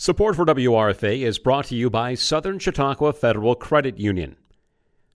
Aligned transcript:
Support 0.00 0.36
for 0.36 0.46
WRFA 0.46 1.22
is 1.22 1.40
brought 1.40 1.64
to 1.66 1.74
you 1.74 1.90
by 1.90 2.14
Southern 2.14 2.60
Chautauqua 2.60 3.12
Federal 3.12 3.56
Credit 3.56 3.98
Union. 3.98 4.36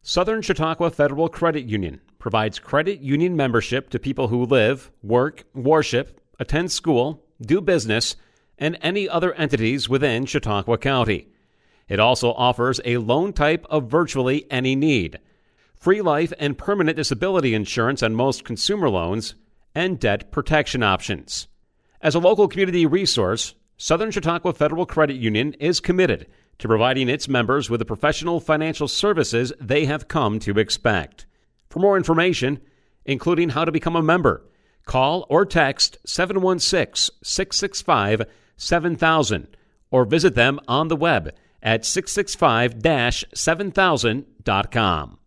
Southern 0.01 0.41
Chautauqua 0.41 0.91
Federal 0.91 1.29
Credit 1.29 1.63
Union 1.63 2.01
provides 2.19 2.59
credit 2.59 2.99
union 2.99 3.37
membership 3.37 3.89
to 3.91 3.97
people 3.97 4.27
who 4.27 4.43
live, 4.45 4.91
work, 5.01 5.45
worship, 5.53 6.19
attend 6.37 6.69
school, 6.69 7.23
do 7.39 7.61
business, 7.61 8.17
and 8.57 8.77
any 8.81 9.07
other 9.07 9.33
entities 9.35 9.87
within 9.87 10.25
Chautauqua 10.25 10.77
County. 10.77 11.29
It 11.87 12.01
also 12.01 12.33
offers 12.33 12.81
a 12.83 12.97
loan 12.97 13.31
type 13.31 13.65
of 13.69 13.89
virtually 13.89 14.51
any 14.51 14.75
need, 14.75 15.17
free 15.77 16.01
life 16.01 16.33
and 16.39 16.57
permanent 16.57 16.97
disability 16.97 17.53
insurance 17.53 18.03
on 18.03 18.15
most 18.15 18.43
consumer 18.43 18.89
loans, 18.89 19.35
and 19.73 19.97
debt 19.97 20.29
protection 20.29 20.83
options. 20.83 21.47
As 22.01 22.15
a 22.15 22.19
local 22.19 22.49
community 22.49 22.85
resource, 22.85 23.55
Southern 23.77 24.11
Chautauqua 24.11 24.53
Federal 24.53 24.85
Credit 24.85 25.15
Union 25.15 25.53
is 25.53 25.79
committed 25.79 26.27
to 26.59 26.67
providing 26.67 27.09
its 27.09 27.27
members 27.27 27.69
with 27.69 27.79
the 27.79 27.85
professional 27.85 28.39
financial 28.39 28.87
services 28.87 29.51
they 29.59 29.85
have 29.85 30.07
come 30.07 30.39
to 30.39 30.59
expect. 30.59 31.25
For 31.69 31.79
more 31.79 31.97
information, 31.97 32.61
including 33.05 33.49
how 33.49 33.65
to 33.65 33.71
become 33.71 33.95
a 33.95 34.03
member, 34.03 34.45
call 34.85 35.25
or 35.29 35.45
text 35.45 35.97
716 36.05 37.15
665 37.23 38.27
7000 38.55 39.57
or 39.91 40.05
visit 40.05 40.35
them 40.35 40.59
on 40.67 40.87
the 40.87 40.95
web 40.95 41.33
at 41.61 41.85
665 41.85 42.75
7000.com. 43.33 45.17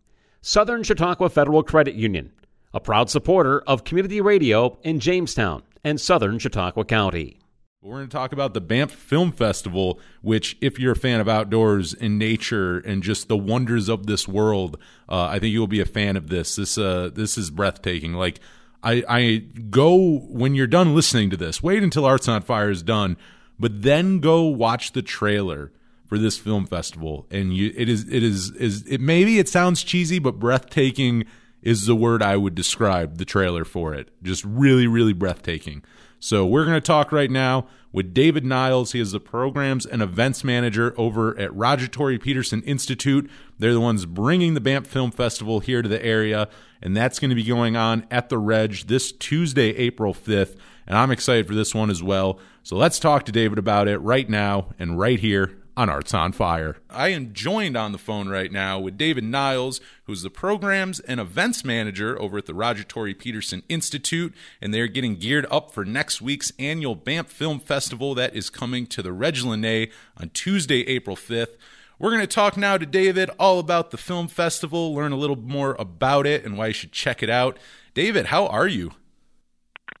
Southern 0.41 0.83
Chautauqua 0.83 1.29
Federal 1.29 1.63
Credit 1.63 1.95
Union, 1.95 2.31
a 2.73 2.79
proud 2.79 3.09
supporter 3.09 3.61
of 3.61 3.83
community 3.83 4.21
radio 4.21 4.77
in 4.83 4.99
Jamestown 4.99 5.63
and 5.83 5.99
Southern 5.99 6.39
Chautauqua 6.39 6.85
County. 6.85 7.39
We're 7.87 7.99
going 7.99 8.09
to 8.09 8.17
talk 8.17 8.33
about 8.33 8.53
the 8.53 8.59
Banff 8.59 8.91
Film 8.91 9.31
Festival, 9.31 9.97
which, 10.21 10.57
if 10.59 10.77
you're 10.77 10.91
a 10.91 10.95
fan 10.97 11.21
of 11.21 11.29
outdoors 11.29 11.93
and 11.93 12.19
nature 12.19 12.79
and 12.79 13.01
just 13.01 13.29
the 13.29 13.37
wonders 13.37 13.87
of 13.87 14.07
this 14.07 14.27
world, 14.27 14.77
uh, 15.07 15.27
I 15.27 15.39
think 15.39 15.53
you'll 15.53 15.67
be 15.67 15.79
a 15.79 15.85
fan 15.85 16.17
of 16.17 16.27
this. 16.27 16.57
This 16.57 16.77
uh, 16.77 17.11
this 17.13 17.37
is 17.37 17.49
breathtaking. 17.49 18.11
Like 18.11 18.41
I, 18.83 19.05
I 19.07 19.37
go 19.69 20.19
when 20.19 20.53
you're 20.53 20.67
done 20.67 20.95
listening 20.95 21.29
to 21.29 21.37
this. 21.37 21.63
Wait 21.63 21.81
until 21.81 22.03
Arts 22.03 22.27
on 22.27 22.41
Fire 22.41 22.69
is 22.69 22.83
done, 22.83 23.15
but 23.57 23.83
then 23.83 24.19
go 24.19 24.43
watch 24.43 24.91
the 24.91 25.01
trailer 25.01 25.71
for 26.07 26.17
this 26.17 26.37
film 26.37 26.65
festival. 26.65 27.25
And 27.31 27.55
you, 27.55 27.71
it 27.73 27.87
is 27.87 28.05
it 28.09 28.21
is 28.21 28.51
is 28.51 28.85
it 28.85 28.99
maybe 28.99 29.39
it 29.39 29.47
sounds 29.47 29.81
cheesy, 29.81 30.19
but 30.19 30.39
breathtaking 30.39 31.23
is 31.61 31.85
the 31.85 31.95
word 31.95 32.21
I 32.21 32.35
would 32.35 32.53
describe 32.53 33.17
the 33.17 33.23
trailer 33.23 33.63
for 33.63 33.93
it. 33.93 34.09
Just 34.21 34.43
really, 34.43 34.87
really 34.87 35.13
breathtaking. 35.13 35.83
So 36.19 36.45
we're 36.45 36.65
going 36.65 36.75
to 36.75 36.81
talk 36.81 37.11
right 37.11 37.29
now 37.29 37.67
with 37.91 38.13
David 38.13 38.43
Niles. 38.43 38.93
He 38.93 38.99
is 38.99 39.11
the 39.11 39.19
programs 39.19 39.85
and 39.85 40.01
events 40.01 40.43
manager 40.43 40.95
over 40.97 41.37
at 41.37 41.53
Roger 41.55 41.87
Tory 41.87 42.17
Peterson 42.17 42.63
Institute. 42.63 43.29
They're 43.59 43.73
the 43.73 43.79
ones 43.79 44.05
bringing 44.05 44.55
the 44.55 44.61
Banff 44.61 44.87
Film 44.87 45.11
Festival 45.11 45.59
here 45.59 45.81
to 45.81 45.89
the 45.89 46.03
area, 46.03 46.49
and 46.81 46.97
that's 46.97 47.19
going 47.19 47.29
to 47.29 47.35
be 47.35 47.43
going 47.43 47.77
on 47.77 48.07
at 48.09 48.29
the 48.29 48.39
Reg 48.39 48.87
this 48.87 49.11
Tuesday, 49.11 49.75
April 49.75 50.13
5th. 50.13 50.57
And 50.87 50.97
I'm 50.97 51.11
excited 51.11 51.47
for 51.47 51.53
this 51.53 51.75
one 51.75 51.89
as 51.91 52.01
well. 52.01 52.39
So 52.63 52.75
let's 52.75 52.97
talk 52.97 53.25
to 53.25 53.31
David 53.31 53.59
about 53.59 53.87
it 53.87 53.99
right 53.99 54.27
now 54.27 54.73
and 54.79 54.97
right 54.97 55.19
here 55.19 55.57
on 55.77 55.89
Arts 55.89 56.11
on 56.13 56.31
Fire. 56.31 56.77
I 56.89 57.09
am 57.09 57.33
joined 57.33 57.77
on 57.77 57.91
the 57.91 57.99
phone 57.99 58.27
right 58.27 58.51
now 58.51 58.79
with 58.79 58.97
David 58.97 59.23
Niles, 59.23 59.79
who's 60.05 60.23
the 60.23 60.31
programs 60.31 60.99
and 60.99 61.19
events 61.19 61.63
manager 61.63 62.19
over 62.19 62.39
at 62.39 62.47
the 62.47 62.55
Roger 62.55 62.83
Tory 62.83 63.13
Peterson 63.13 63.61
Institute, 63.69 64.33
and 64.59 64.73
they're 64.73 64.87
getting 64.87 65.17
geared 65.17 65.45
up 65.51 65.71
for 65.71 65.85
next 65.85 66.19
week's 66.19 66.51
annual 66.57 66.95
Banff 66.95 67.27
Film 67.27 67.59
Festival 67.59 68.15
that 68.15 68.35
is 68.35 68.49
coming 68.49 68.87
to 68.87 69.03
the 69.03 69.13
Reg 69.13 69.37
on 69.37 70.29
Tuesday, 70.33 70.81
April 70.87 71.15
5th. 71.15 71.55
We're 71.99 72.09
going 72.09 72.21
to 72.21 72.27
talk 72.27 72.57
now 72.57 72.77
to 72.79 72.85
David 72.85 73.29
all 73.39 73.59
about 73.59 73.91
the 73.91 73.97
film 73.97 74.27
festival, 74.27 74.95
learn 74.95 75.11
a 75.11 75.17
little 75.17 75.35
more 75.35 75.75
about 75.77 76.25
it 76.25 76.43
and 76.43 76.57
why 76.57 76.67
you 76.67 76.73
should 76.73 76.91
check 76.91 77.21
it 77.21 77.29
out. 77.29 77.59
David, 77.93 78.27
how 78.27 78.47
are 78.47 78.67
you? 78.67 78.93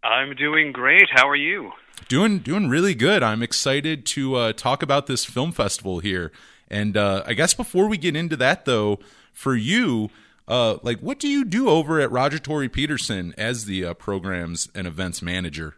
I'm 0.03 0.35
doing 0.35 0.71
great. 0.71 1.09
How 1.11 1.29
are 1.29 1.35
you? 1.35 1.71
Doing 2.07 2.39
doing 2.39 2.69
really 2.69 2.95
good. 2.95 3.21
I'm 3.21 3.43
excited 3.43 4.05
to 4.07 4.35
uh, 4.35 4.53
talk 4.53 4.81
about 4.81 5.07
this 5.07 5.25
film 5.25 5.51
festival 5.51 5.99
here. 5.99 6.31
And 6.69 6.95
uh, 6.95 7.23
I 7.25 7.33
guess 7.33 7.53
before 7.53 7.87
we 7.87 7.97
get 7.97 8.15
into 8.15 8.37
that, 8.37 8.65
though, 8.65 8.99
for 9.33 9.55
you, 9.55 10.09
uh, 10.47 10.77
like, 10.83 10.99
what 10.99 11.19
do 11.19 11.27
you 11.27 11.43
do 11.43 11.69
over 11.69 11.99
at 11.99 12.11
Roger 12.11 12.39
Tory 12.39 12.69
Peterson 12.69 13.33
as 13.37 13.65
the 13.65 13.85
uh, 13.85 13.93
programs 13.93 14.69
and 14.73 14.87
events 14.87 15.21
manager? 15.21 15.75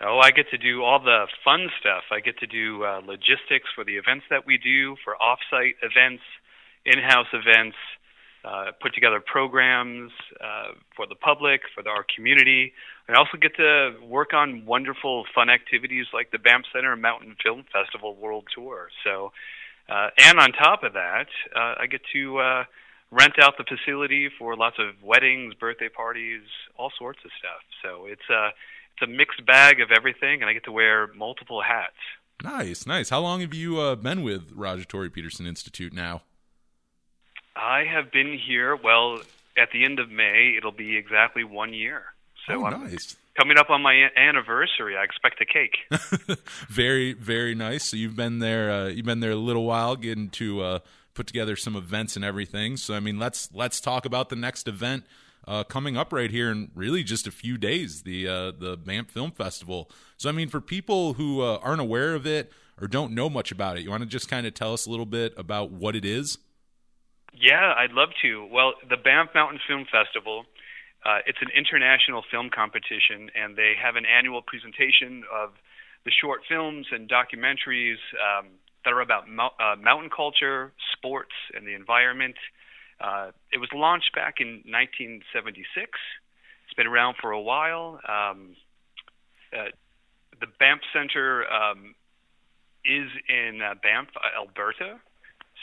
Oh, 0.00 0.18
I 0.18 0.30
get 0.30 0.48
to 0.50 0.58
do 0.58 0.82
all 0.82 0.98
the 0.98 1.26
fun 1.44 1.68
stuff. 1.78 2.04
I 2.10 2.20
get 2.20 2.38
to 2.38 2.46
do 2.46 2.84
uh, 2.84 3.02
logistics 3.04 3.68
for 3.74 3.84
the 3.84 3.96
events 3.96 4.24
that 4.30 4.46
we 4.46 4.56
do, 4.56 4.96
for 5.04 5.14
offsite 5.20 5.74
events, 5.82 6.22
in-house 6.86 7.26
events, 7.34 7.76
uh, 8.44 8.72
put 8.80 8.94
together 8.94 9.20
programs 9.20 10.12
uh, 10.40 10.72
for 10.96 11.06
the 11.06 11.14
public, 11.14 11.60
for 11.74 11.82
the, 11.82 11.90
our 11.90 12.04
community. 12.14 12.72
I 13.08 13.18
also 13.18 13.36
get 13.40 13.56
to 13.56 13.96
work 14.06 14.32
on 14.32 14.64
wonderful, 14.66 15.24
fun 15.34 15.50
activities 15.50 16.06
like 16.14 16.30
the 16.30 16.38
Banff 16.38 16.64
Center 16.72 16.94
Mountain 16.96 17.36
Film 17.42 17.64
Festival 17.72 18.14
World 18.14 18.44
Tour. 18.54 18.88
So, 19.04 19.32
uh, 19.88 20.10
and 20.18 20.38
on 20.38 20.52
top 20.52 20.84
of 20.84 20.92
that, 20.92 21.26
uh, 21.54 21.74
I 21.80 21.86
get 21.90 22.02
to 22.12 22.38
uh, 22.38 22.64
rent 23.10 23.34
out 23.42 23.54
the 23.58 23.64
facility 23.64 24.30
for 24.38 24.56
lots 24.56 24.76
of 24.78 25.02
weddings, 25.02 25.54
birthday 25.54 25.88
parties, 25.88 26.42
all 26.78 26.92
sorts 26.96 27.18
of 27.24 27.32
stuff. 27.38 27.62
So 27.82 28.06
it's 28.06 28.22
a 28.30 28.34
uh, 28.34 28.50
it's 28.92 29.08
a 29.08 29.16
mixed 29.16 29.46
bag 29.46 29.80
of 29.80 29.90
everything, 29.96 30.42
and 30.42 30.50
I 30.50 30.52
get 30.52 30.64
to 30.64 30.72
wear 30.72 31.06
multiple 31.14 31.62
hats. 31.62 31.94
Nice, 32.42 32.86
nice. 32.86 33.08
How 33.08 33.20
long 33.20 33.40
have 33.40 33.54
you 33.54 33.96
been 33.96 34.22
with 34.22 34.50
Roger 34.54 34.84
Tory 34.84 35.08
Peterson 35.08 35.46
Institute 35.46 35.92
now? 35.92 36.22
I 37.56 37.84
have 37.84 38.10
been 38.12 38.38
here. 38.38 38.76
Well, 38.76 39.20
at 39.56 39.70
the 39.72 39.84
end 39.84 39.98
of 39.98 40.10
May, 40.10 40.54
it'll 40.56 40.72
be 40.72 40.96
exactly 40.96 41.44
one 41.44 41.72
year. 41.72 42.04
So 42.46 42.62
oh, 42.62 42.66
I'm 42.66 42.90
nice. 42.90 43.16
coming 43.36 43.58
up 43.58 43.70
on 43.70 43.82
my 43.82 44.08
anniversary. 44.16 44.96
I 44.96 45.04
expect 45.04 45.40
a 45.40 45.46
cake. 45.46 46.38
very, 46.68 47.12
very 47.12 47.54
nice. 47.54 47.84
So 47.84 47.96
you've 47.96 48.16
been 48.16 48.38
there. 48.38 48.70
Uh, 48.70 48.86
you've 48.88 49.06
been 49.06 49.20
there 49.20 49.32
a 49.32 49.36
little 49.36 49.64
while, 49.64 49.96
getting 49.96 50.30
to 50.30 50.62
uh, 50.62 50.78
put 51.14 51.26
together 51.26 51.56
some 51.56 51.76
events 51.76 52.16
and 52.16 52.24
everything. 52.24 52.76
So 52.76 52.94
I 52.94 53.00
mean, 53.00 53.18
let's 53.18 53.50
let's 53.52 53.80
talk 53.80 54.06
about 54.06 54.28
the 54.30 54.36
next 54.36 54.66
event 54.68 55.04
uh, 55.46 55.64
coming 55.64 55.96
up 55.96 56.12
right 56.12 56.30
here 56.30 56.50
in 56.50 56.70
really 56.74 57.02
just 57.02 57.26
a 57.26 57.30
few 57.30 57.58
days. 57.58 58.02
The 58.02 58.26
uh, 58.26 58.52
the 58.58 58.76
Banff 58.76 59.10
Film 59.10 59.32
Festival. 59.32 59.90
So 60.16 60.28
I 60.28 60.32
mean, 60.32 60.48
for 60.48 60.60
people 60.60 61.14
who 61.14 61.42
uh, 61.42 61.58
aren't 61.62 61.80
aware 61.80 62.14
of 62.14 62.26
it 62.26 62.52
or 62.80 62.88
don't 62.88 63.12
know 63.12 63.28
much 63.28 63.52
about 63.52 63.76
it, 63.76 63.82
you 63.82 63.90
want 63.90 64.02
to 64.02 64.08
just 64.08 64.28
kind 64.28 64.46
of 64.46 64.54
tell 64.54 64.72
us 64.72 64.86
a 64.86 64.90
little 64.90 65.06
bit 65.06 65.34
about 65.36 65.70
what 65.70 65.94
it 65.94 66.04
is. 66.04 66.38
Yeah, 67.32 67.74
I'd 67.76 67.92
love 67.92 68.10
to. 68.22 68.46
Well, 68.50 68.74
the 68.88 68.96
Banff 68.96 69.30
Mountain 69.34 69.60
Film 69.66 69.86
Festival, 69.90 70.44
uh, 71.04 71.18
it's 71.26 71.38
an 71.40 71.48
international 71.56 72.22
film 72.30 72.50
competition, 72.54 73.30
and 73.34 73.56
they 73.56 73.74
have 73.80 73.96
an 73.96 74.04
annual 74.04 74.42
presentation 74.42 75.24
of 75.32 75.50
the 76.04 76.10
short 76.10 76.42
films 76.48 76.86
and 76.90 77.08
documentaries 77.08 78.00
um, 78.18 78.48
that 78.84 78.92
are 78.92 79.00
about 79.00 79.28
mo- 79.28 79.54
uh, 79.60 79.76
mountain 79.76 80.10
culture, 80.14 80.72
sports, 80.92 81.34
and 81.54 81.66
the 81.66 81.74
environment. 81.74 82.36
Uh, 83.00 83.30
it 83.52 83.58
was 83.58 83.68
launched 83.72 84.12
back 84.14 84.36
in 84.40 84.62
1976. 84.66 85.64
It's 86.64 86.74
been 86.74 86.86
around 86.86 87.16
for 87.20 87.30
a 87.32 87.40
while. 87.40 88.00
Um, 88.08 88.56
uh, 89.52 89.70
the 90.40 90.46
Banff 90.58 90.80
Center 90.92 91.44
um, 91.50 91.94
is 92.84 93.08
in 93.28 93.60
uh, 93.62 93.74
Banff, 93.82 94.08
Alberta, 94.36 95.00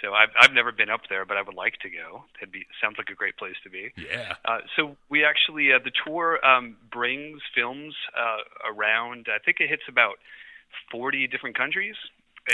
so 0.01 0.13
I've 0.13 0.29
I've 0.39 0.53
never 0.53 0.71
been 0.71 0.89
up 0.89 1.01
there, 1.09 1.25
but 1.25 1.37
I 1.37 1.41
would 1.41 1.55
like 1.55 1.79
to 1.81 1.89
go. 1.89 2.23
It 2.41 2.51
be 2.51 2.65
sounds 2.81 2.97
like 2.97 3.09
a 3.09 3.15
great 3.15 3.37
place 3.37 3.55
to 3.63 3.69
be. 3.69 3.91
Yeah. 3.97 4.35
Uh, 4.45 4.59
so 4.75 4.97
we 5.09 5.23
actually 5.23 5.73
uh, 5.73 5.79
the 5.83 5.91
tour 6.05 6.43
um, 6.45 6.77
brings 6.91 7.41
films 7.55 7.95
uh, 8.17 8.71
around. 8.71 9.27
I 9.29 9.39
think 9.43 9.57
it 9.59 9.69
hits 9.69 9.83
about 9.87 10.15
forty 10.91 11.27
different 11.27 11.57
countries, 11.57 11.95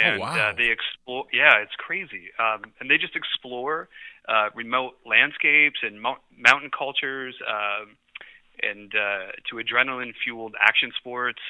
and 0.01 0.17
oh, 0.17 0.25
wow. 0.25 0.49
uh, 0.49 0.53
they 0.55 0.69
explore. 0.69 1.25
Yeah, 1.33 1.57
it's 1.57 1.75
crazy, 1.77 2.29
um, 2.39 2.63
and 2.79 2.89
they 2.89 2.97
just 2.97 3.15
explore 3.15 3.89
uh, 4.27 4.49
remote 4.55 4.93
landscapes 5.05 5.79
and 5.83 6.01
mo- 6.01 6.23
mountain 6.37 6.71
cultures, 6.77 7.35
uh, 7.47 7.85
and 8.61 8.93
uh, 8.95 9.31
to 9.49 9.57
adrenaline 9.57 10.13
fueled 10.23 10.55
action 10.59 10.91
sports. 10.97 11.41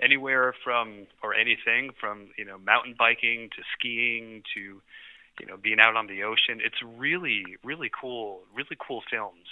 Anywhere 0.00 0.54
from 0.62 1.06
or 1.22 1.34
anything 1.34 1.90
from 1.98 2.28
you 2.36 2.44
know 2.44 2.58
mountain 2.58 2.94
biking 2.98 3.48
to 3.56 3.62
skiing 3.72 4.42
to 4.54 4.82
you 5.40 5.46
know 5.46 5.56
being 5.56 5.80
out 5.80 5.96
on 5.96 6.06
the 6.06 6.22
ocean. 6.22 6.60
It's 6.64 6.82
really 6.84 7.44
really 7.64 7.90
cool, 7.98 8.40
really 8.54 8.76
cool 8.78 9.02
films. 9.10 9.46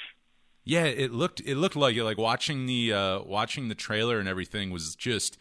Yeah, 0.64 0.84
it 0.84 1.12
looked 1.12 1.40
it 1.40 1.56
looked 1.56 1.76
like 1.76 1.96
like 1.96 2.18
watching 2.18 2.66
the 2.66 2.92
uh, 2.92 3.22
watching 3.22 3.68
the 3.68 3.74
trailer 3.74 4.18
and 4.18 4.28
everything 4.28 4.70
was 4.70 4.94
just. 4.94 5.38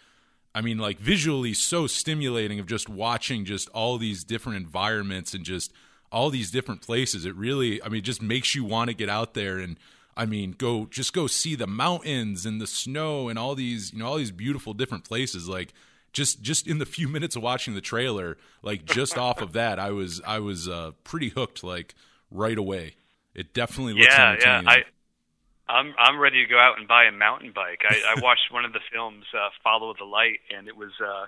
I 0.56 0.62
mean, 0.62 0.78
like 0.78 1.00
visually 1.00 1.56
so 1.56 1.88
stimulating 1.88 2.60
of 2.60 2.68
just 2.68 2.88
watching 2.88 3.44
just 3.44 3.70
all 3.70 3.98
these 3.98 4.24
different 4.24 4.60
environments 4.60 5.34
and 5.34 5.44
just 5.44 5.74
all 6.12 6.30
these 6.30 6.52
different 6.52 6.82
places. 6.84 7.26
It 7.26 7.36
really, 7.36 7.82
I 7.82 7.90
mean, 7.90 8.04
just 8.04 8.22
makes 8.22 8.54
you 8.54 8.64
want 8.64 8.90
to 8.92 8.94
get 8.94 9.10
out 9.10 9.34
there 9.34 9.58
and 9.58 9.80
I 10.16 10.26
mean, 10.26 10.52
go 10.58 10.86
just 10.86 11.14
go 11.14 11.28
see 11.28 11.56
the 11.56 11.68
mountains 11.68 12.46
and 12.46 12.62
the 12.62 12.68
snow 12.68 13.30
and 13.30 13.40
all 13.40 13.56
these, 13.56 13.94
you 13.94 14.00
know, 14.00 14.06
all 14.06 14.18
these 14.18 14.32
beautiful 14.32 14.74
different 14.74 15.04
places. 15.04 15.48
Like, 15.48 15.74
just 16.12 16.42
just 16.42 16.68
in 16.68 16.78
the 16.78 16.86
few 16.86 17.08
minutes 17.10 17.36
of 17.36 17.44
watching 17.44 17.74
the 17.74 17.82
trailer, 17.82 18.38
like 18.62 18.86
just 18.86 19.18
off 19.18 19.42
of 19.42 19.54
that, 19.54 19.80
I 19.80 19.92
was 19.92 20.22
I 20.26 20.40
was 20.40 20.68
uh, 20.68 20.92
pretty 21.04 21.30
hooked 21.30 21.64
like 21.64 21.96
right 22.32 22.58
away. 22.58 22.96
It 23.34 23.54
definitely 23.54 23.94
looks 23.94 24.08
yeah, 24.16 24.32
entertaining. 24.32 24.66
yeah. 24.66 24.72
I 24.72 24.84
I'm 25.68 25.94
I'm 25.98 26.20
ready 26.20 26.44
to 26.44 26.50
go 26.50 26.60
out 26.60 26.78
and 26.78 26.88
buy 26.88 27.06
a 27.06 27.12
mountain 27.12 27.52
bike. 27.54 27.82
I, 27.88 28.16
I 28.16 28.22
watched 28.22 28.52
one 28.52 28.66
of 28.66 28.74
the 28.74 28.82
films, 28.92 29.26
uh, 29.34 29.50
Follow 29.64 29.94
the 29.98 30.06
Light, 30.06 30.40
and 30.56 30.68
it 30.68 30.76
was 30.76 30.92
uh, 31.04 31.26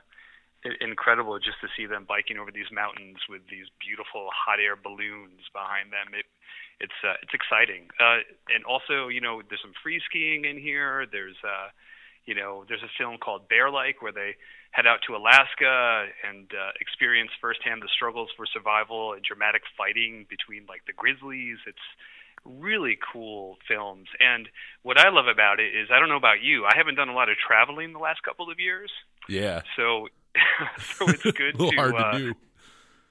incredible 0.81 1.38
just 1.39 1.62
to 1.62 1.67
see 1.77 1.85
them 1.85 2.06
biking 2.07 2.38
over 2.38 2.51
these 2.51 2.69
mountains 2.71 3.17
with 3.29 3.41
these 3.50 3.67
beautiful 3.79 4.29
hot 4.33 4.59
air 4.59 4.75
balloons 4.75 5.45
behind 5.53 5.91
them. 5.91 6.13
It 6.17 6.25
it's 6.79 7.00
uh, 7.03 7.15
it's 7.21 7.33
exciting, 7.33 7.88
uh, 8.00 8.25
and 8.51 8.65
also 8.65 9.07
you 9.07 9.21
know 9.21 9.41
there's 9.47 9.62
some 9.62 9.77
free 9.81 10.01
skiing 10.03 10.45
in 10.45 10.59
here. 10.59 11.06
There's 11.07 11.38
uh, 11.44 11.71
you 12.25 12.35
know 12.35 12.65
there's 12.67 12.83
a 12.83 12.91
film 12.97 13.17
called 13.17 13.47
Bear 13.47 13.69
Like 13.71 14.01
where 14.01 14.12
they 14.12 14.35
head 14.71 14.85
out 14.85 15.00
to 15.07 15.15
Alaska 15.15 16.07
and 16.27 16.51
uh, 16.51 16.75
experience 16.81 17.31
firsthand 17.39 17.81
the 17.81 17.88
struggles 17.88 18.29
for 18.35 18.45
survival 18.45 19.13
and 19.13 19.23
dramatic 19.23 19.63
fighting 19.77 20.25
between 20.29 20.65
like 20.68 20.83
the 20.85 20.94
grizzlies. 20.94 21.57
It's 21.65 21.88
really 22.44 22.97
cool 23.00 23.57
films. 23.68 24.07
And 24.19 24.50
what 24.83 25.00
I 25.00 25.09
love 25.09 25.27
about 25.27 25.59
it 25.59 25.73
is 25.75 25.89
I 25.91 26.00
don't 26.00 26.09
know 26.09 26.18
about 26.18 26.44
you. 26.44 26.65
I 26.65 26.75
haven't 26.75 26.95
done 26.95 27.09
a 27.09 27.13
lot 27.15 27.29
of 27.29 27.38
traveling 27.38 27.94
the 27.94 28.00
last 28.00 28.21
couple 28.21 28.51
of 28.51 28.59
years. 28.59 28.91
Yeah. 29.29 29.61
So 29.77 30.09
so 30.97 31.07
it's 31.07 31.23
good 31.37 31.57
to 31.57 31.71
hard 31.75 31.95
uh, 31.95 32.11
to 32.11 32.17
do. 32.17 32.33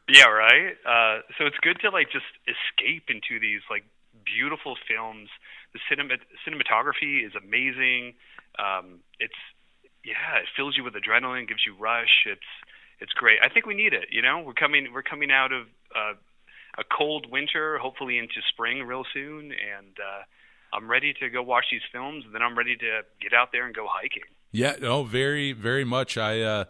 yeah, 0.08 0.26
right. 0.26 0.76
Uh, 0.86 1.20
so 1.38 1.46
it's 1.46 1.58
good 1.62 1.78
to 1.80 1.90
like 1.90 2.10
just 2.10 2.26
escape 2.46 3.04
into 3.08 3.40
these 3.40 3.60
like 3.70 3.84
beautiful 4.24 4.76
films. 4.88 5.28
The 5.72 5.80
cinema 5.88 6.14
cinematography 6.46 7.26
is 7.26 7.32
amazing. 7.34 8.14
Um, 8.58 9.00
it's 9.18 9.34
yeah, 10.04 10.38
it 10.38 10.48
fills 10.56 10.76
you 10.76 10.84
with 10.84 10.94
adrenaline, 10.94 11.48
gives 11.48 11.64
you 11.66 11.74
rush. 11.78 12.26
It's 12.26 12.50
it's 13.00 13.12
great. 13.12 13.38
I 13.42 13.48
think 13.48 13.66
we 13.66 13.74
need 13.74 13.92
it. 13.92 14.08
You 14.10 14.22
know, 14.22 14.42
we're 14.44 14.54
coming 14.54 14.92
we're 14.92 15.02
coming 15.02 15.30
out 15.30 15.52
of 15.52 15.66
uh, 15.94 16.14
a 16.78 16.84
cold 16.84 17.30
winter, 17.30 17.78
hopefully 17.78 18.18
into 18.18 18.40
spring 18.48 18.82
real 18.82 19.04
soon, 19.12 19.52
and 19.52 19.96
uh, 19.98 20.22
I'm 20.72 20.90
ready 20.90 21.14
to 21.20 21.28
go 21.28 21.42
watch 21.42 21.66
these 21.70 21.82
films. 21.92 22.24
And 22.24 22.34
then 22.34 22.42
I'm 22.42 22.56
ready 22.56 22.76
to 22.76 23.02
get 23.20 23.32
out 23.32 23.50
there 23.52 23.66
and 23.66 23.74
go 23.74 23.86
hiking. 23.88 24.24
Yeah, 24.52 24.74
no, 24.80 25.02
very, 25.02 25.52
very 25.52 25.84
much. 25.84 26.16
I 26.16 26.40
uh, 26.40 26.64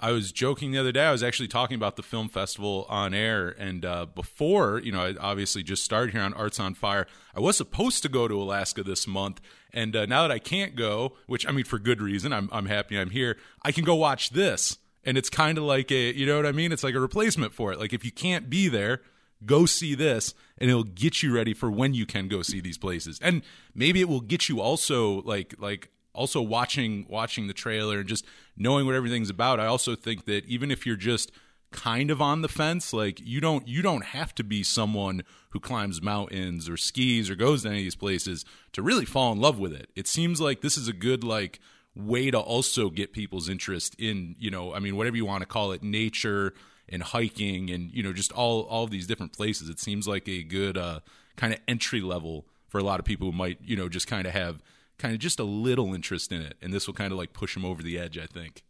I 0.00 0.12
was 0.12 0.30
joking 0.30 0.70
the 0.70 0.78
other 0.78 0.92
day. 0.92 1.04
I 1.04 1.10
was 1.10 1.24
actually 1.24 1.48
talking 1.48 1.74
about 1.74 1.96
the 1.96 2.04
film 2.04 2.28
festival 2.28 2.86
on 2.88 3.12
air, 3.12 3.48
and 3.58 3.84
uh, 3.84 4.06
before 4.06 4.78
you 4.78 4.92
know, 4.92 5.00
I 5.00 5.14
obviously 5.18 5.64
just 5.64 5.82
started 5.84 6.12
here 6.12 6.22
on 6.22 6.32
Arts 6.34 6.60
on 6.60 6.74
Fire. 6.74 7.06
I 7.34 7.40
was 7.40 7.56
supposed 7.56 8.02
to 8.04 8.08
go 8.08 8.28
to 8.28 8.40
Alaska 8.40 8.84
this 8.84 9.08
month, 9.08 9.40
and 9.72 9.96
uh, 9.96 10.06
now 10.06 10.22
that 10.22 10.30
I 10.30 10.38
can't 10.38 10.76
go, 10.76 11.16
which 11.26 11.46
I 11.48 11.50
mean 11.50 11.64
for 11.64 11.80
good 11.80 12.00
reason, 12.00 12.32
I'm 12.32 12.48
I'm 12.52 12.66
happy 12.66 12.96
I'm 12.96 13.10
here. 13.10 13.36
I 13.62 13.72
can 13.72 13.84
go 13.84 13.96
watch 13.96 14.30
this, 14.30 14.78
and 15.04 15.18
it's 15.18 15.30
kind 15.30 15.58
of 15.58 15.64
like 15.64 15.90
a 15.90 16.14
you 16.14 16.26
know 16.26 16.36
what 16.36 16.46
I 16.46 16.52
mean. 16.52 16.70
It's 16.70 16.84
like 16.84 16.94
a 16.94 17.00
replacement 17.00 17.52
for 17.52 17.72
it. 17.72 17.80
Like 17.80 17.92
if 17.92 18.04
you 18.04 18.12
can't 18.12 18.48
be 18.48 18.68
there, 18.68 19.02
go 19.44 19.66
see 19.66 19.96
this, 19.96 20.32
and 20.58 20.70
it'll 20.70 20.84
get 20.84 21.24
you 21.24 21.34
ready 21.34 21.54
for 21.54 21.72
when 21.72 21.94
you 21.94 22.06
can 22.06 22.28
go 22.28 22.42
see 22.42 22.60
these 22.60 22.78
places, 22.78 23.18
and 23.20 23.42
maybe 23.74 24.00
it 24.00 24.08
will 24.08 24.20
get 24.20 24.48
you 24.48 24.60
also 24.60 25.22
like 25.22 25.56
like 25.58 25.90
also 26.18 26.42
watching 26.42 27.06
watching 27.08 27.46
the 27.46 27.54
trailer 27.54 28.00
and 28.00 28.08
just 28.08 28.24
knowing 28.56 28.84
what 28.84 28.94
everything's 28.94 29.30
about, 29.30 29.60
I 29.60 29.66
also 29.66 29.94
think 29.94 30.24
that 30.24 30.44
even 30.46 30.70
if 30.70 30.84
you're 30.84 30.96
just 30.96 31.30
kind 31.70 32.10
of 32.10 32.20
on 32.20 32.42
the 32.42 32.48
fence, 32.48 32.92
like 32.92 33.20
you 33.22 33.40
don't 33.40 33.68
you 33.68 33.80
don't 33.80 34.06
have 34.06 34.34
to 34.34 34.44
be 34.44 34.62
someone 34.62 35.22
who 35.50 35.60
climbs 35.60 36.02
mountains 36.02 36.68
or 36.68 36.76
skis 36.76 37.30
or 37.30 37.36
goes 37.36 37.62
to 37.62 37.68
any 37.68 37.78
of 37.78 37.84
these 37.84 37.94
places 37.94 38.44
to 38.72 38.82
really 38.82 39.04
fall 39.04 39.32
in 39.32 39.40
love 39.40 39.58
with 39.58 39.72
it. 39.72 39.90
It 39.94 40.08
seems 40.08 40.40
like 40.40 40.60
this 40.60 40.76
is 40.76 40.88
a 40.88 40.92
good 40.92 41.22
like 41.22 41.60
way 41.94 42.30
to 42.30 42.38
also 42.38 42.90
get 42.90 43.12
people's 43.12 43.48
interest 43.48 43.94
in, 43.98 44.34
you 44.38 44.50
know, 44.50 44.74
I 44.74 44.80
mean 44.80 44.96
whatever 44.96 45.16
you 45.16 45.24
want 45.24 45.42
to 45.42 45.46
call 45.46 45.72
it, 45.72 45.82
nature 45.82 46.52
and 46.90 47.02
hiking 47.02 47.70
and 47.70 47.90
you 47.92 48.02
know 48.02 48.12
just 48.12 48.32
all 48.32 48.62
all 48.62 48.86
these 48.86 49.06
different 49.06 49.32
places. 49.32 49.68
It 49.68 49.78
seems 49.78 50.08
like 50.08 50.28
a 50.28 50.42
good 50.42 50.76
uh 50.76 51.00
kind 51.36 51.52
of 51.52 51.60
entry 51.68 52.00
level 52.00 52.46
for 52.68 52.78
a 52.78 52.82
lot 52.82 53.00
of 53.00 53.06
people 53.06 53.30
who 53.30 53.36
might, 53.36 53.58
you 53.62 53.76
know, 53.76 53.88
just 53.88 54.06
kind 54.06 54.26
of 54.26 54.32
have 54.32 54.62
kind 54.98 55.14
of 55.14 55.20
just 55.20 55.38
a 55.38 55.44
little 55.44 55.94
interest 55.94 56.32
in 56.32 56.42
it, 56.42 56.56
and 56.60 56.72
this 56.72 56.86
will 56.86 56.94
kind 56.94 57.12
of 57.12 57.18
like 57.18 57.32
push 57.32 57.54
them 57.54 57.64
over 57.64 57.82
the 57.82 57.98
edge. 57.98 58.18
I 58.18 58.26
think. 58.26 58.62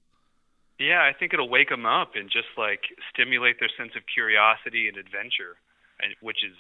Yeah, 0.79 1.03
I 1.03 1.13
think 1.13 1.35
it'll 1.35 1.49
wake 1.49 1.71
them 1.71 1.87
up 1.87 2.15
and 2.15 2.31
just 2.31 2.55
like 2.57 2.87
stimulate 3.11 3.59
their 3.59 3.71
sense 3.77 3.93
of 3.97 4.07
curiosity 4.07 4.87
and 4.87 4.97
adventure, 4.97 5.59
and 6.01 6.15
which 6.21 6.45
is 6.45 6.55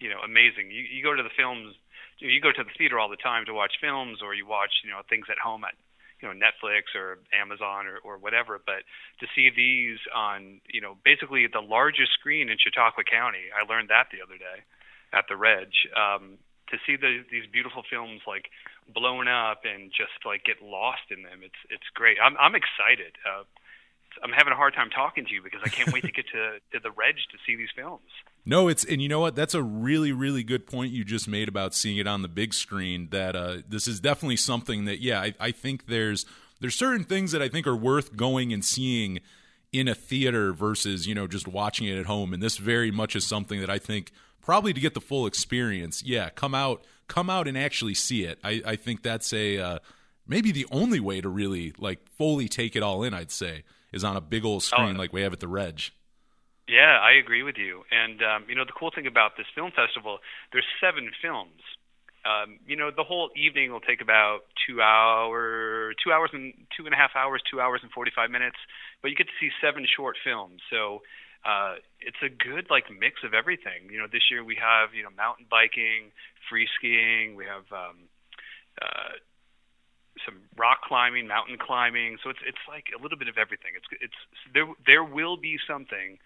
you 0.00 0.08
know 0.08 0.20
amazing. 0.24 0.70
You 0.70 0.82
you 0.88 1.02
go 1.02 1.14
to 1.14 1.22
the 1.22 1.34
films, 1.36 1.76
you 2.18 2.40
go 2.40 2.52
to 2.52 2.64
the 2.64 2.74
theater 2.78 2.98
all 2.98 3.10
the 3.10 3.20
time 3.20 3.44
to 3.46 3.52
watch 3.52 3.76
films, 3.80 4.20
or 4.22 4.34
you 4.34 4.46
watch 4.46 4.80
you 4.84 4.90
know 4.90 5.02
things 5.10 5.26
at 5.28 5.38
home 5.38 5.64
at 5.64 5.76
you 6.22 6.28
know 6.28 6.34
Netflix 6.34 6.96
or 6.96 7.18
Amazon 7.34 7.86
or, 7.86 7.98
or 8.00 8.16
whatever. 8.16 8.58
But 8.64 8.88
to 9.20 9.26
see 9.34 9.50
these 9.54 9.98
on 10.14 10.60
you 10.72 10.80
know 10.80 10.96
basically 11.04 11.46
the 11.46 11.60
largest 11.60 12.16
screen 12.16 12.48
in 12.48 12.56
Chautauqua 12.56 13.04
County, 13.04 13.52
I 13.52 13.68
learned 13.68 13.90
that 13.90 14.08
the 14.08 14.24
other 14.24 14.38
day 14.38 14.64
at 15.12 15.24
the 15.28 15.36
Reg. 15.36 15.68
Um, 15.92 16.38
to 16.70 16.76
see 16.84 16.96
the, 16.96 17.24
these 17.32 17.48
beautiful 17.50 17.82
films 17.88 18.20
like 18.26 18.52
blown 18.92 19.28
up 19.28 19.62
and 19.64 19.90
just 19.90 20.24
like 20.24 20.44
get 20.44 20.62
lost 20.62 21.10
in 21.10 21.22
them, 21.22 21.40
it's 21.42 21.58
it's 21.70 21.88
great. 21.94 22.16
I'm 22.22 22.36
I'm 22.38 22.54
excited. 22.54 23.16
Uh, 23.24 23.44
I'm 24.22 24.32
having 24.32 24.52
a 24.52 24.56
hard 24.56 24.74
time 24.74 24.90
talking 24.90 25.26
to 25.26 25.32
you 25.32 25.42
because 25.42 25.60
I 25.64 25.68
can't 25.68 25.92
wait 25.92 26.04
to 26.04 26.12
get 26.12 26.26
to 26.28 26.58
to 26.72 26.80
the 26.82 26.90
Reg 26.90 27.16
to 27.16 27.38
see 27.46 27.56
these 27.56 27.68
films. 27.74 28.08
No, 28.44 28.68
it's 28.68 28.84
and 28.84 29.02
you 29.02 29.08
know 29.08 29.20
what? 29.20 29.34
That's 29.34 29.54
a 29.54 29.62
really 29.62 30.12
really 30.12 30.42
good 30.42 30.66
point 30.66 30.92
you 30.92 31.04
just 31.04 31.28
made 31.28 31.48
about 31.48 31.74
seeing 31.74 31.98
it 31.98 32.06
on 32.06 32.22
the 32.22 32.28
big 32.28 32.54
screen. 32.54 33.08
That 33.10 33.36
uh, 33.36 33.58
this 33.68 33.86
is 33.86 34.00
definitely 34.00 34.36
something 34.36 34.84
that 34.86 35.00
yeah, 35.00 35.20
I, 35.20 35.34
I 35.38 35.50
think 35.50 35.86
there's 35.86 36.24
there's 36.60 36.74
certain 36.74 37.04
things 37.04 37.32
that 37.32 37.42
I 37.42 37.48
think 37.48 37.66
are 37.66 37.76
worth 37.76 38.16
going 38.16 38.52
and 38.52 38.64
seeing 38.64 39.20
in 39.72 39.86
a 39.88 39.94
theater 39.94 40.52
versus 40.52 41.06
you 41.06 41.14
know 41.14 41.26
just 41.26 41.46
watching 41.46 41.86
it 41.86 41.98
at 41.98 42.06
home. 42.06 42.32
And 42.32 42.42
this 42.42 42.56
very 42.56 42.90
much 42.90 43.14
is 43.14 43.26
something 43.26 43.60
that 43.60 43.70
I 43.70 43.78
think 43.78 44.12
probably 44.40 44.72
to 44.72 44.80
get 44.80 44.94
the 44.94 45.00
full 45.00 45.26
experience. 45.26 46.02
Yeah, 46.02 46.30
come 46.30 46.54
out, 46.54 46.84
come 47.08 47.28
out 47.28 47.48
and 47.48 47.58
actually 47.58 47.94
see 47.94 48.24
it. 48.24 48.38
I, 48.44 48.62
I 48.64 48.76
think 48.76 49.02
that's 49.02 49.32
a 49.32 49.58
uh, 49.58 49.78
maybe 50.26 50.52
the 50.52 50.66
only 50.70 51.00
way 51.00 51.20
to 51.20 51.28
really 51.28 51.72
like 51.78 51.98
fully 52.16 52.48
take 52.48 52.76
it 52.76 52.82
all 52.82 53.02
in. 53.02 53.14
I'd 53.14 53.32
say 53.32 53.64
is 53.92 54.04
on 54.04 54.16
a 54.16 54.20
big 54.20 54.44
old 54.44 54.62
screen 54.62 54.96
oh. 54.96 54.98
like 54.98 55.12
we 55.12 55.22
have 55.22 55.32
at 55.32 55.40
the 55.40 55.48
Reg. 55.48 55.80
Yeah, 56.68 56.98
I 57.00 57.12
agree 57.12 57.42
with 57.42 57.56
you. 57.56 57.84
And 57.90 58.22
um, 58.22 58.44
you 58.48 58.54
know, 58.54 58.64
the 58.64 58.76
cool 58.78 58.92
thing 58.94 59.06
about 59.06 59.36
this 59.36 59.46
film 59.54 59.72
festival, 59.74 60.18
there's 60.52 60.66
seven 60.80 61.10
films. 61.20 61.62
Um, 62.28 62.58
you 62.66 62.76
know, 62.76 62.90
the 62.94 63.04
whole 63.04 63.30
evening 63.34 63.72
will 63.72 63.80
take 63.80 64.02
about 64.02 64.40
two 64.68 64.82
hour, 64.82 65.94
two 66.04 66.12
hours 66.12 66.28
and 66.34 66.52
two 66.76 66.84
and 66.84 66.92
a 66.92 66.96
half 66.96 67.12
hours, 67.16 67.40
two 67.50 67.60
hours 67.60 67.80
and 67.82 67.90
forty 67.90 68.12
five 68.14 68.30
minutes. 68.30 68.56
But 69.00 69.10
you 69.10 69.16
get 69.16 69.28
to 69.28 69.38
see 69.40 69.48
seven 69.62 69.86
short 69.88 70.16
films. 70.22 70.60
So 70.68 71.00
uh, 71.44 71.76
it's 72.00 72.18
a 72.22 72.28
good 72.28 72.66
like 72.70 72.84
mix 72.90 73.22
of 73.24 73.34
everything. 73.34 73.90
You 73.90 73.98
know, 73.98 74.06
this 74.10 74.30
year 74.30 74.44
we 74.44 74.56
have 74.56 74.94
you 74.94 75.02
know 75.02 75.10
mountain 75.16 75.46
biking, 75.50 76.12
free 76.48 76.68
skiing, 76.76 77.36
we 77.36 77.44
have 77.44 77.64
um, 77.72 77.96
uh, 78.80 79.18
some 80.26 80.40
rock 80.56 80.82
climbing, 80.82 81.26
mountain 81.26 81.58
climbing. 81.58 82.18
So 82.22 82.30
it's 82.30 82.40
it's 82.46 82.64
like 82.68 82.86
a 82.98 83.02
little 83.02 83.18
bit 83.18 83.28
of 83.28 83.38
everything. 83.38 83.72
It's 83.76 83.86
it's 84.00 84.20
there 84.52 84.66
there 84.86 85.04
will 85.04 85.36
be 85.36 85.58
something 85.68 86.18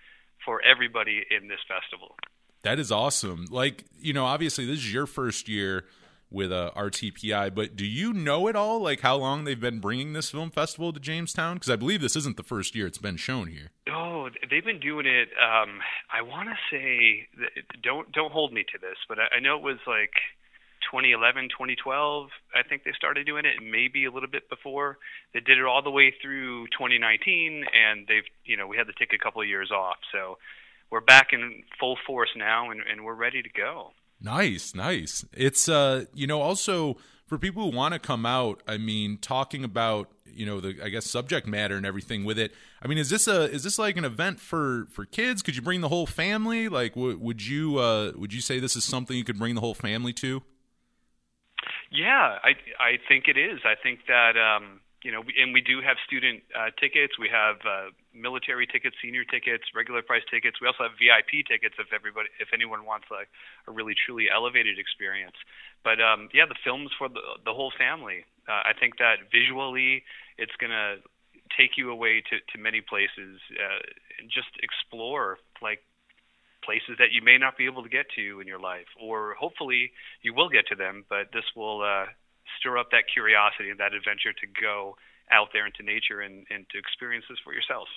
for 0.45 0.61
everybody 0.63 1.25
in 1.31 1.49
this 1.49 1.61
festival. 1.69 2.17
That 2.63 2.79
is 2.79 2.93
awesome. 2.93 3.47
Like 3.51 3.85
you 4.01 4.13
know, 4.13 4.25
obviously 4.25 4.67
this 4.67 4.79
is 4.79 4.93
your 4.93 5.07
first 5.07 5.49
year 5.49 5.85
with 6.33 6.53
a 6.53 6.73
RTPI. 6.77 7.55
But 7.55 7.77
do 7.77 7.87
you 7.87 8.13
know 8.13 8.49
at 8.49 8.57
all, 8.57 8.81
like 8.81 9.01
how 9.01 9.17
long 9.17 9.45
they've 9.45 9.61
been 9.61 9.81
bringing 9.81 10.13
this 10.13 10.31
film 10.31 10.51
festival 10.51 10.93
to 10.93 11.01
Jamestown? 11.01 11.55
Because 11.55 11.71
I 11.71 11.77
believe 11.77 12.01
this 12.01 12.17
isn't 12.17 12.37
the 12.37 12.43
first 12.43 12.75
year 12.75 12.87
it's 12.87 12.99
been 12.99 13.17
shown 13.17 13.49
here. 13.49 13.71
Oh, 13.91 14.29
they've 14.51 14.65
been 14.65 14.81
doing 14.81 15.07
it. 15.07 15.29
Um, 15.41 15.81
I 16.13 16.23
want 16.23 16.49
to 16.49 16.57
say, 16.71 17.29
don't 17.83 18.11
don't 18.13 18.33
hold 18.33 18.53
me 18.53 18.65
to 18.73 18.79
this, 18.79 18.97
but 19.09 19.19
I, 19.19 19.37
I 19.37 19.41
know 19.41 19.57
it 19.57 19.63
was 19.63 19.79
like 19.87 20.13
2011, 20.91 21.49
2012. 21.51 22.29
I 22.55 22.63
think 22.63 22.85
they 22.85 22.93
started 22.97 23.27
doing 23.27 23.45
it, 23.45 23.63
maybe 23.63 24.05
a 24.05 24.11
little 24.11 24.29
bit 24.29 24.49
before. 24.49 24.99
They 25.33 25.41
did 25.41 25.59
it 25.59 25.65
all 25.65 25.83
the 25.83 25.91
way 25.91 26.15
through 26.21 26.67
2019, 26.69 27.65
and 27.73 28.07
they've, 28.07 28.29
you 28.45 28.57
know, 28.57 28.67
we 28.67 28.77
had 28.77 28.87
to 28.87 28.93
take 28.99 29.13
a 29.13 29.19
couple 29.19 29.41
of 29.41 29.49
years 29.49 29.71
off. 29.71 29.97
So 30.13 30.39
we're 30.91 31.01
back 31.01 31.29
in 31.33 31.63
full 31.81 31.97
force 32.07 32.31
now, 32.37 32.71
and, 32.71 32.81
and 32.81 33.05
we're 33.05 33.15
ready 33.15 33.43
to 33.43 33.49
go. 33.49 33.93
Nice, 34.23 34.75
nice. 34.75 35.25
It's 35.33 35.69
uh, 35.69 36.05
you 36.15 36.27
know, 36.27 36.41
also 36.41 36.97
for 37.27 37.39
people 37.39 37.71
who 37.71 37.77
want 37.77 37.95
to 37.95 37.99
come 37.99 38.25
out, 38.25 38.63
I 38.69 38.79
mean, 38.79 39.19
talking 39.19 39.65
about 39.65 40.11
you 40.25 40.47
know 40.47 40.61
the 40.61 40.77
I 40.83 40.89
guess 40.89 41.07
subject 41.07 41.47
matter 41.47 41.77
and 41.77 41.85
everything 41.85 42.25
with 42.25 42.39
it. 42.39 42.53
I 42.81 42.89
mean, 42.89 42.99
is 42.99 43.11
this 43.11 43.27
a 43.27 43.51
is 43.51 43.65
this 43.65 43.79
like 43.79 43.97
an 43.97 44.05
event 44.05 44.39
for 44.39 44.87
for 44.91 45.05
kids? 45.05 45.43
Could 45.43 45.57
you 45.57 45.63
bring 45.63 45.81
the 45.81 45.89
whole 45.89 46.07
family? 46.07 46.69
Like, 46.69 46.95
w- 46.95 47.19
would 47.19 47.45
you 47.45 47.79
uh, 47.79 48.13
would 48.15 48.33
you 48.33 48.41
say 48.41 48.61
this 48.61 48.77
is 48.77 48.85
something 48.85 49.17
you 49.17 49.25
could 49.25 49.39
bring 49.39 49.55
the 49.55 49.61
whole 49.61 49.75
family 49.75 50.13
to? 50.15 50.43
Yeah, 51.91 52.39
I 52.43 52.51
I 52.79 52.99
think 53.09 53.25
it 53.27 53.37
is. 53.37 53.61
I 53.65 53.75
think 53.83 54.01
that 54.07 54.37
um, 54.37 54.81
you 55.03 55.11
know, 55.11 55.23
and 55.41 55.53
we 55.53 55.61
do 55.61 55.81
have 55.81 55.97
student 56.07 56.43
uh, 56.57 56.71
tickets. 56.81 57.19
We 57.19 57.29
have 57.29 57.57
uh, 57.67 57.91
military 58.15 58.67
tickets, 58.67 58.97
senior 59.03 59.25
tickets, 59.25 59.65
regular 59.75 60.03
price 60.03 60.23
tickets. 60.31 60.61
We 60.61 60.67
also 60.67 60.85
have 60.85 60.97
VIP 61.01 61.45
tickets 61.49 61.75
if 61.79 61.93
everybody, 61.93 62.29
if 62.41 62.49
anyone 62.53 62.85
wants 62.85 63.07
like 63.11 63.29
a 63.67 63.73
really 63.73 63.95
truly 63.95 64.29
elevated 64.33 64.79
experience. 64.79 65.37
But 65.85 66.01
um, 66.01 66.29
yeah, 66.33 66.47
the 66.47 66.59
films 66.65 66.91
for 66.97 67.09
the 67.09 67.23
the 67.45 67.53
whole 67.53 67.73
family. 67.77 68.25
Uh, 68.49 68.67
I 68.67 68.73
think 68.79 68.99
that 68.99 69.31
visually, 69.31 70.03
it's 70.37 70.55
gonna 70.61 70.97
take 71.57 71.77
you 71.77 71.91
away 71.91 72.23
to, 72.31 72.41
to 72.53 72.57
many 72.59 72.81
places 72.81 73.39
uh, 73.55 73.81
and 74.19 74.31
just 74.31 74.51
explore 74.63 75.39
like 75.61 75.81
places 76.65 76.97
that 76.99 77.13
you 77.13 77.23
may 77.23 77.39
not 77.39 77.59
be 77.59 77.67
able 77.67 77.83
to 77.83 77.89
get 77.89 78.07
to 78.17 78.41
in 78.41 78.47
your 78.47 78.59
life, 78.61 78.87
or 79.01 79.35
hopefully 79.39 79.91
you 80.23 80.33
will 80.33 80.49
get 80.49 80.67
to 80.69 80.77
them. 80.77 81.05
But 81.09 81.33
this 81.33 81.45
will 81.57 81.83
uh, 81.83 82.07
stir 82.59 82.79
up 82.79 82.91
that 82.91 83.05
curiosity 83.13 83.71
and 83.71 83.81
that 83.81 83.93
adventure 83.95 84.33
to 84.33 84.47
go 84.47 84.97
out 85.33 85.49
there 85.53 85.67
into 85.67 85.83
nature 85.83 86.21
and, 86.21 86.47
and 86.51 86.67
to 86.71 86.79
experience 86.79 87.25
this 87.29 87.39
for 87.43 87.53
yourself. 87.53 87.89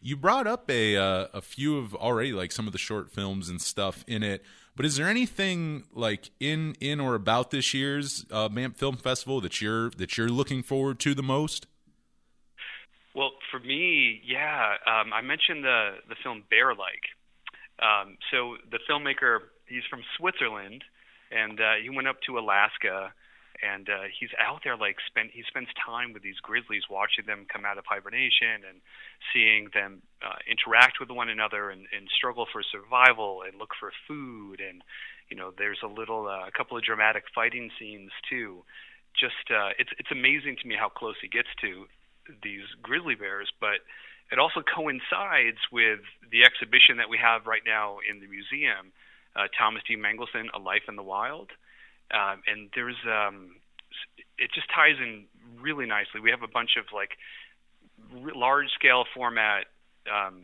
You 0.00 0.16
brought 0.16 0.46
up 0.46 0.70
a 0.70 0.96
uh, 0.96 1.26
a 1.34 1.42
few 1.42 1.76
of 1.76 1.94
already 1.94 2.32
like 2.32 2.52
some 2.52 2.66
of 2.66 2.72
the 2.72 2.78
short 2.78 3.10
films 3.10 3.50
and 3.50 3.60
stuff 3.60 4.02
in 4.06 4.22
it, 4.22 4.42
but 4.74 4.86
is 4.86 4.96
there 4.96 5.06
anything 5.06 5.84
like 5.92 6.30
in 6.40 6.74
in 6.80 7.00
or 7.00 7.14
about 7.14 7.50
this 7.50 7.74
year's 7.74 8.24
uh, 8.30 8.48
Banff 8.48 8.76
Film 8.76 8.96
Festival 8.96 9.42
that 9.42 9.60
you're 9.60 9.90
that 9.90 10.16
you're 10.16 10.30
looking 10.30 10.62
forward 10.62 10.98
to 11.00 11.14
the 11.14 11.22
most? 11.22 11.66
Well, 13.14 13.32
for 13.50 13.60
me, 13.60 14.22
yeah, 14.24 14.76
um, 14.86 15.12
I 15.12 15.20
mentioned 15.20 15.64
the 15.64 15.96
the 16.08 16.14
film 16.22 16.44
Bear 16.48 16.74
Like. 16.74 17.04
Um, 17.82 18.16
so 18.30 18.56
the 18.70 18.78
filmmaker, 18.88 19.40
he's 19.66 19.82
from 19.88 20.00
Switzerland, 20.16 20.84
and 21.30 21.60
uh, 21.60 21.74
he 21.82 21.90
went 21.90 22.08
up 22.08 22.16
to 22.26 22.38
Alaska 22.38 23.12
and 23.62 23.88
uh, 23.88 24.08
he's 24.08 24.30
out 24.40 24.60
there 24.64 24.76
like 24.76 24.96
spend 25.06 25.30
he 25.32 25.42
spends 25.46 25.68
time 25.76 26.12
with 26.12 26.22
these 26.22 26.40
grizzlies 26.42 26.84
watching 26.90 27.26
them 27.26 27.46
come 27.50 27.64
out 27.64 27.78
of 27.78 27.84
hibernation 27.86 28.64
and 28.68 28.80
seeing 29.32 29.68
them 29.74 30.02
uh, 30.24 30.40
interact 30.48 30.98
with 31.00 31.10
one 31.10 31.28
another 31.28 31.70
and, 31.70 31.86
and 31.94 32.08
struggle 32.08 32.46
for 32.50 32.62
survival 32.62 33.42
and 33.46 33.58
look 33.58 33.72
for 33.78 33.92
food 34.08 34.60
and 34.60 34.82
you 35.28 35.36
know 35.36 35.52
there's 35.56 35.80
a 35.84 35.88
little 35.88 36.26
uh, 36.26 36.48
a 36.48 36.52
couple 36.56 36.76
of 36.76 36.82
dramatic 36.82 37.24
fighting 37.34 37.70
scenes 37.78 38.10
too 38.28 38.62
just 39.18 39.50
uh, 39.50 39.70
it's 39.78 39.90
it's 39.98 40.10
amazing 40.10 40.56
to 40.60 40.66
me 40.66 40.74
how 40.78 40.88
close 40.88 41.16
he 41.20 41.28
gets 41.28 41.48
to 41.60 41.86
these 42.42 42.66
grizzly 42.82 43.14
bears 43.14 43.50
but 43.60 43.84
it 44.30 44.38
also 44.38 44.62
coincides 44.62 45.58
with 45.72 46.00
the 46.30 46.44
exhibition 46.46 46.96
that 46.96 47.10
we 47.10 47.18
have 47.18 47.46
right 47.46 47.66
now 47.66 47.98
in 48.08 48.20
the 48.20 48.28
museum 48.30 48.92
uh, 49.36 49.46
Thomas 49.56 49.82
D. 49.86 49.94
Mangelsen, 49.94 50.50
A 50.54 50.58
Life 50.58 50.88
in 50.88 50.96
the 50.96 51.02
Wild 51.02 51.50
um, 52.12 52.42
and 52.46 52.70
there's 52.74 52.98
um, 53.06 53.56
it 54.38 54.50
just 54.54 54.68
ties 54.74 54.96
in 54.98 55.26
really 55.60 55.86
nicely. 55.86 56.20
We 56.20 56.30
have 56.30 56.42
a 56.42 56.48
bunch 56.48 56.76
of 56.78 56.86
like 56.92 57.16
r- 58.12 58.34
large 58.34 58.68
scale 58.74 59.04
format 59.14 59.66
um, 60.08 60.42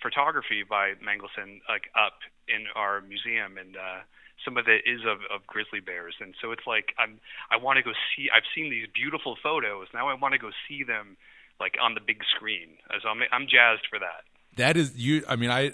photography 0.00 0.64
by 0.68 0.94
Mangelsen 1.02 1.60
like 1.68 1.90
up 1.98 2.22
in 2.48 2.66
our 2.74 3.00
museum, 3.00 3.58
and 3.58 3.76
uh, 3.76 4.02
some 4.44 4.56
of 4.56 4.68
it 4.68 4.82
is 4.86 5.00
of, 5.02 5.18
of 5.32 5.46
grizzly 5.46 5.80
bears. 5.80 6.14
And 6.20 6.34
so 6.40 6.52
it's 6.52 6.66
like 6.66 6.94
I'm 6.98 7.20
I 7.50 7.56
want 7.56 7.76
to 7.78 7.82
go 7.82 7.92
see. 8.14 8.28
I've 8.34 8.46
seen 8.54 8.70
these 8.70 8.86
beautiful 8.94 9.36
photos. 9.42 9.88
Now 9.94 10.08
I 10.08 10.14
want 10.14 10.32
to 10.32 10.38
go 10.38 10.50
see 10.68 10.84
them 10.84 11.16
like 11.60 11.76
on 11.80 11.94
the 11.94 12.00
big 12.00 12.22
screen. 12.34 12.78
So 13.02 13.08
I'm 13.08 13.20
I'm 13.30 13.46
jazzed 13.46 13.86
for 13.88 13.98
that. 13.98 14.24
That 14.56 14.76
is 14.76 14.96
you. 14.96 15.24
I 15.28 15.36
mean, 15.36 15.50
I 15.50 15.72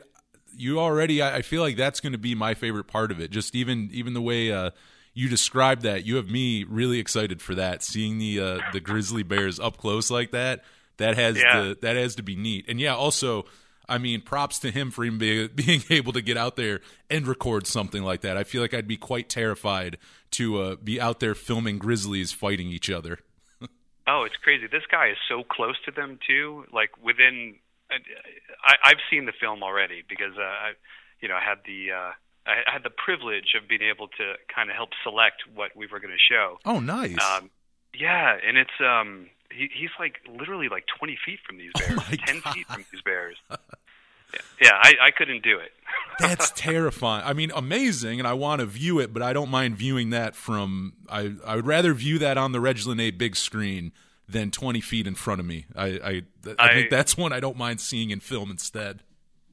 you 0.56 0.80
already. 0.80 1.22
I, 1.22 1.36
I 1.36 1.42
feel 1.42 1.62
like 1.62 1.76
that's 1.76 2.00
going 2.00 2.12
to 2.12 2.18
be 2.18 2.34
my 2.34 2.54
favorite 2.54 2.86
part 2.86 3.10
of 3.10 3.20
it. 3.20 3.30
Just 3.30 3.54
even 3.54 3.90
even 3.92 4.14
the 4.14 4.22
way. 4.22 4.52
Uh, 4.52 4.70
you 5.14 5.28
described 5.28 5.82
that, 5.82 6.04
you 6.04 6.16
have 6.16 6.30
me 6.30 6.64
really 6.64 6.98
excited 6.98 7.42
for 7.42 7.54
that. 7.54 7.82
Seeing 7.82 8.18
the 8.18 8.40
uh, 8.40 8.60
the 8.72 8.80
grizzly 8.80 9.22
bears 9.22 9.58
up 9.58 9.76
close 9.76 10.10
like 10.10 10.30
that, 10.30 10.64
that 10.98 11.16
has 11.16 11.36
yeah. 11.36 11.52
to 11.52 11.74
that 11.82 11.96
has 11.96 12.14
to 12.16 12.22
be 12.22 12.36
neat. 12.36 12.66
And 12.68 12.80
yeah, 12.80 12.94
also, 12.94 13.46
I 13.88 13.98
mean, 13.98 14.20
props 14.20 14.58
to 14.60 14.70
him 14.70 14.90
for 14.90 15.04
even 15.04 15.18
be, 15.18 15.48
being 15.54 15.82
able 15.90 16.12
to 16.12 16.20
get 16.20 16.36
out 16.36 16.56
there 16.56 16.80
and 17.10 17.26
record 17.26 17.66
something 17.66 18.02
like 18.02 18.20
that. 18.20 18.36
I 18.36 18.44
feel 18.44 18.62
like 18.62 18.74
I'd 18.74 18.88
be 18.88 18.96
quite 18.96 19.28
terrified 19.28 19.98
to 20.32 20.60
uh, 20.60 20.76
be 20.76 21.00
out 21.00 21.20
there 21.20 21.34
filming 21.34 21.78
grizzlies 21.78 22.32
fighting 22.32 22.68
each 22.68 22.90
other. 22.90 23.18
oh, 24.06 24.24
it's 24.24 24.36
crazy. 24.36 24.66
This 24.70 24.84
guy 24.90 25.08
is 25.08 25.16
so 25.28 25.42
close 25.42 25.76
to 25.86 25.90
them 25.90 26.18
too. 26.26 26.64
Like 26.72 26.90
within, 27.02 27.56
I, 27.90 28.74
I've 28.84 29.00
seen 29.10 29.24
the 29.24 29.32
film 29.40 29.62
already 29.62 30.04
because 30.08 30.36
uh, 30.36 30.42
I, 30.42 30.72
you 31.20 31.28
know, 31.28 31.34
I 31.34 31.42
had 31.42 31.58
the. 31.64 31.92
Uh, 31.92 32.12
I 32.48 32.72
had 32.72 32.82
the 32.82 32.90
privilege 32.90 33.54
of 33.60 33.68
being 33.68 33.82
able 33.82 34.08
to 34.08 34.34
kind 34.54 34.70
of 34.70 34.76
help 34.76 34.90
select 35.02 35.42
what 35.54 35.76
we 35.76 35.86
were 35.86 36.00
going 36.00 36.14
to 36.14 36.34
show. 36.34 36.58
Oh, 36.64 36.80
nice. 36.80 37.18
Um, 37.20 37.50
yeah, 37.94 38.36
and 38.46 38.56
it's 38.56 38.70
um, 38.80 39.28
he, 39.50 39.68
he's 39.72 39.90
like 39.98 40.16
literally 40.28 40.68
like 40.68 40.84
20 40.98 41.18
feet 41.24 41.38
from 41.46 41.58
these 41.58 41.72
bears, 41.76 41.98
oh 41.98 42.16
10 42.26 42.40
feet 42.52 42.66
from 42.66 42.84
these 42.92 43.02
bears. 43.02 43.36
yeah, 43.50 44.40
yeah 44.60 44.72
I, 44.80 44.94
I 45.06 45.10
couldn't 45.10 45.42
do 45.42 45.58
it. 45.58 45.72
That's 46.18 46.50
terrifying. 46.52 47.24
I 47.24 47.32
mean, 47.32 47.50
amazing, 47.54 48.18
and 48.18 48.26
I 48.26 48.32
want 48.32 48.60
to 48.60 48.66
view 48.66 48.98
it, 48.98 49.12
but 49.12 49.22
I 49.22 49.32
don't 49.32 49.50
mind 49.50 49.76
viewing 49.76 50.10
that 50.10 50.34
from. 50.34 50.94
I 51.08 51.34
I 51.46 51.56
would 51.56 51.66
rather 51.66 51.94
view 51.94 52.18
that 52.18 52.38
on 52.38 52.52
the 52.52 52.60
Reg 52.60 52.78
big 53.18 53.36
screen 53.36 53.92
than 54.28 54.50
20 54.50 54.80
feet 54.80 55.06
in 55.06 55.14
front 55.14 55.40
of 55.40 55.46
me. 55.46 55.66
I 55.74 55.86
I, 55.86 56.22
I, 56.46 56.54
I 56.58 56.74
think 56.74 56.90
that's 56.90 57.16
one 57.16 57.32
I 57.32 57.40
don't 57.40 57.56
mind 57.56 57.80
seeing 57.80 58.10
in 58.10 58.20
film 58.20 58.50
instead. 58.50 59.02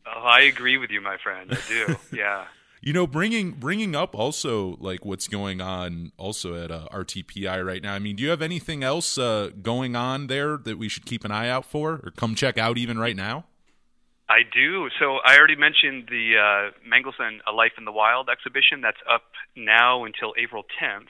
Oh, 0.07 0.21
I 0.23 0.41
agree 0.41 0.77
with 0.77 0.91
you, 0.91 1.01
my 1.01 1.17
friend. 1.17 1.51
I 1.51 1.57
do. 1.67 1.95
yeah. 2.15 2.45
You 2.85 2.93
know, 2.93 3.07
bringing 3.07 3.53
bringing 3.53 3.95
up 3.95 4.13
also 4.13 4.77
like 4.79 5.03
what's 5.03 5.27
going 5.27 5.59
on 5.59 6.11
also 6.17 6.53
at 6.53 6.69
uh, 6.69 6.87
RTPI 6.93 7.65
right 7.65 7.81
now. 7.81 7.95
I 7.95 7.99
mean, 7.99 8.15
do 8.15 8.21
you 8.21 8.29
have 8.29 8.43
anything 8.43 8.83
else 8.83 9.17
uh, 9.17 9.49
going 9.63 9.95
on 9.95 10.27
there 10.27 10.55
that 10.57 10.77
we 10.77 10.87
should 10.87 11.07
keep 11.07 11.25
an 11.25 11.31
eye 11.31 11.49
out 11.49 11.65
for, 11.65 11.93
or 12.03 12.13
come 12.15 12.35
check 12.35 12.59
out 12.59 12.77
even 12.77 12.99
right 12.99 13.15
now? 13.15 13.45
I 14.29 14.41
do. 14.53 14.89
So 14.99 15.17
I 15.25 15.35
already 15.35 15.55
mentioned 15.55 16.09
the 16.09 16.37
uh, 16.37 16.77
Mangelsen 16.87 17.41
A 17.47 17.51
Life 17.51 17.73
in 17.79 17.85
the 17.85 17.91
Wild 17.91 18.29
exhibition 18.29 18.81
that's 18.81 19.01
up 19.11 19.33
now 19.55 20.05
until 20.05 20.33
April 20.37 20.63
10th. 20.79 21.09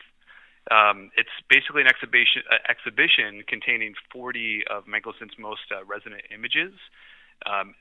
Um, 0.72 1.12
it's 1.18 1.30
basically 1.50 1.82
an 1.82 1.88
exhibition 1.88 2.44
uh, 2.50 2.56
exhibition 2.72 3.44
containing 3.46 3.96
40 4.14 4.64
of 4.72 4.88
Mangelsen's 4.88 5.36
most 5.38 5.68
uh, 5.76 5.84
resonant 5.84 6.24
images. 6.34 6.72
Um, 7.46 7.76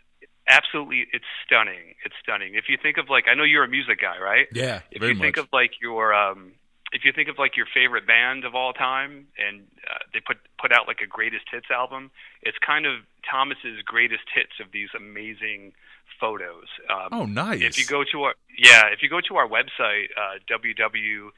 absolutely 0.49 1.07
it's 1.13 1.25
stunning 1.45 1.95
it's 2.05 2.15
stunning 2.23 2.55
if 2.55 2.65
you 2.69 2.77
think 2.81 2.99
of 2.99 3.09
like 3.09 3.25
i 3.31 3.35
know 3.35 3.45
you're 3.45 3.65
a 3.65 3.69
music 3.69 4.01
guy 4.01 4.19
right 4.19 4.47
yeah 4.53 4.81
if 4.91 5.03
you 5.03 5.15
think 5.19 5.37
much. 5.37 5.45
of 5.45 5.49
like 5.53 5.73
your 5.81 6.13
um 6.13 6.53
if 6.93 7.05
you 7.05 7.13
think 7.13 7.29
of 7.29 7.39
like 7.39 7.57
your 7.57 7.67
favorite 7.73 8.07
band 8.07 8.45
of 8.45 8.55
all 8.55 8.73
time 8.73 9.27
and 9.39 9.67
uh, 9.91 9.99
they 10.13 10.21
put 10.21 10.37
put 10.61 10.73
out 10.73 10.87
like 10.87 11.01
a 11.03 11.07
greatest 11.07 11.45
hits 11.51 11.67
album 11.71 12.11
it's 12.43 12.59
kind 12.65 12.87
of 12.87 13.01
thomas's 13.29 13.81
greatest 13.85 14.25
hits 14.35 14.53
of 14.61 14.71
these 14.73 14.89
amazing 14.97 15.73
photos 16.21 16.67
um, 16.91 17.09
oh 17.13 17.25
nice 17.25 17.63
if 17.63 17.79
you 17.79 17.87
go 17.87 18.05
to 18.05 18.25
our 18.25 18.35
yeah 18.59 18.87
if 18.93 19.03
you 19.03 19.09
go 19.09 19.21
to 19.21 19.37
our 19.37 19.49
website 19.49 20.09
uh 20.17 20.39
www 20.51 21.31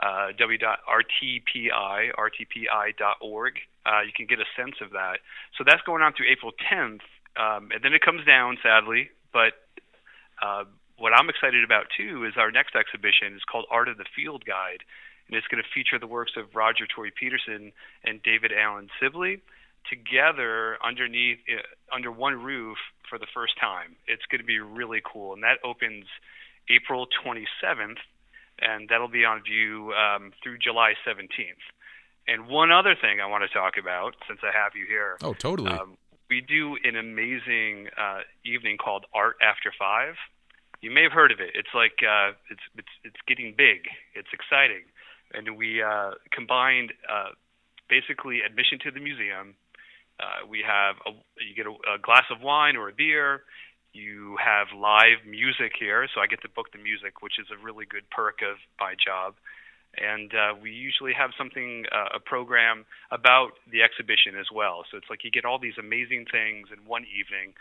uh, 0.00 0.28
w.rtpi, 0.38 1.70
rtpi.org. 2.14 3.54
Uh, 3.86 4.00
you 4.02 4.12
can 4.14 4.26
get 4.26 4.38
a 4.38 4.44
sense 4.56 4.76
of 4.80 4.90
that. 4.90 5.18
So 5.56 5.64
that's 5.66 5.82
going 5.82 6.02
on 6.02 6.12
through 6.12 6.26
April 6.30 6.52
10th, 6.70 7.00
um, 7.38 7.70
and 7.72 7.82
then 7.82 7.94
it 7.94 8.02
comes 8.02 8.26
down, 8.26 8.58
sadly. 8.62 9.10
But 9.32 9.54
uh, 10.42 10.64
what 10.98 11.12
I'm 11.12 11.28
excited 11.28 11.64
about 11.64 11.86
too 11.96 12.24
is 12.24 12.34
our 12.36 12.50
next 12.50 12.74
exhibition 12.74 13.34
is 13.34 13.42
called 13.50 13.66
Art 13.70 13.88
of 13.88 13.96
the 13.96 14.06
Field 14.14 14.44
Guide, 14.44 14.82
and 15.28 15.36
it's 15.36 15.46
going 15.46 15.62
to 15.62 15.68
feature 15.72 15.98
the 15.98 16.06
works 16.06 16.32
of 16.36 16.54
Roger 16.54 16.86
Tory 16.86 17.12
Peterson 17.12 17.72
and 18.04 18.22
David 18.22 18.52
Allen 18.52 18.88
Sibley 19.00 19.40
together 19.88 20.76
underneath 20.84 21.38
uh, 21.48 21.94
under 21.94 22.10
one 22.10 22.42
roof 22.42 22.76
for 23.08 23.18
the 23.18 23.26
first 23.32 23.54
time. 23.60 23.96
It's 24.06 24.26
going 24.30 24.40
to 24.40 24.46
be 24.46 24.58
really 24.58 25.00
cool, 25.04 25.32
and 25.32 25.42
that 25.42 25.58
opens 25.64 26.04
April 26.68 27.06
27th, 27.24 28.02
and 28.60 28.88
that'll 28.88 29.08
be 29.08 29.24
on 29.24 29.42
view 29.42 29.92
um, 29.94 30.32
through 30.42 30.58
July 30.58 30.94
17th. 31.06 31.64
And 32.26 32.48
one 32.48 32.70
other 32.70 32.94
thing 32.94 33.20
I 33.20 33.26
want 33.26 33.44
to 33.48 33.48
talk 33.48 33.74
about, 33.80 34.14
since 34.26 34.40
I 34.42 34.52
have 34.52 34.72
you 34.76 34.84
here. 34.86 35.16
Oh, 35.22 35.32
totally. 35.32 35.70
Um, 35.72 35.96
we 36.30 36.40
do 36.40 36.76
an 36.84 36.96
amazing 36.96 37.88
uh, 37.96 38.20
evening 38.44 38.76
called 38.76 39.06
Art 39.14 39.36
After 39.42 39.72
Five. 39.78 40.14
You 40.80 40.90
may 40.90 41.02
have 41.02 41.12
heard 41.12 41.32
of 41.32 41.40
it. 41.40 41.50
It's 41.54 41.72
like 41.74 42.04
uh, 42.04 42.36
it's 42.50 42.62
it's 42.76 42.94
it's 43.04 43.22
getting 43.26 43.54
big. 43.56 43.88
It's 44.14 44.28
exciting, 44.32 44.84
and 45.34 45.56
we 45.56 45.82
uh, 45.82 46.12
combined 46.30 46.92
uh, 47.08 47.32
basically 47.88 48.40
admission 48.44 48.78
to 48.84 48.90
the 48.90 49.00
museum. 49.00 49.56
Uh, 50.20 50.46
we 50.46 50.62
have 50.66 50.96
a, 51.06 51.10
you 51.42 51.54
get 51.56 51.66
a, 51.66 51.74
a 51.94 51.98
glass 51.98 52.24
of 52.30 52.42
wine 52.42 52.76
or 52.76 52.88
a 52.88 52.92
beer. 52.92 53.42
You 53.92 54.36
have 54.36 54.68
live 54.76 55.24
music 55.26 55.72
here, 55.80 56.06
so 56.14 56.20
I 56.20 56.26
get 56.26 56.42
to 56.42 56.48
book 56.48 56.70
the 56.72 56.78
music, 56.78 57.22
which 57.22 57.40
is 57.40 57.46
a 57.50 57.58
really 57.58 57.86
good 57.86 58.04
perk 58.10 58.42
of 58.42 58.58
my 58.78 58.94
job 58.94 59.34
and 59.96 60.32
uh, 60.34 60.54
we 60.60 60.70
usually 60.70 61.12
have 61.12 61.30
something 61.36 61.84
uh, 61.90 62.16
a 62.16 62.20
program 62.20 62.84
about 63.10 63.52
the 63.70 63.82
exhibition 63.82 64.36
as 64.38 64.46
well. 64.54 64.84
So 64.90 64.96
it's 64.96 65.08
like 65.10 65.24
you 65.24 65.30
get 65.30 65.44
all 65.44 65.58
these 65.58 65.78
amazing 65.78 66.26
things 66.30 66.68
in 66.72 66.84
one 66.86 67.04
evening. 67.08 67.54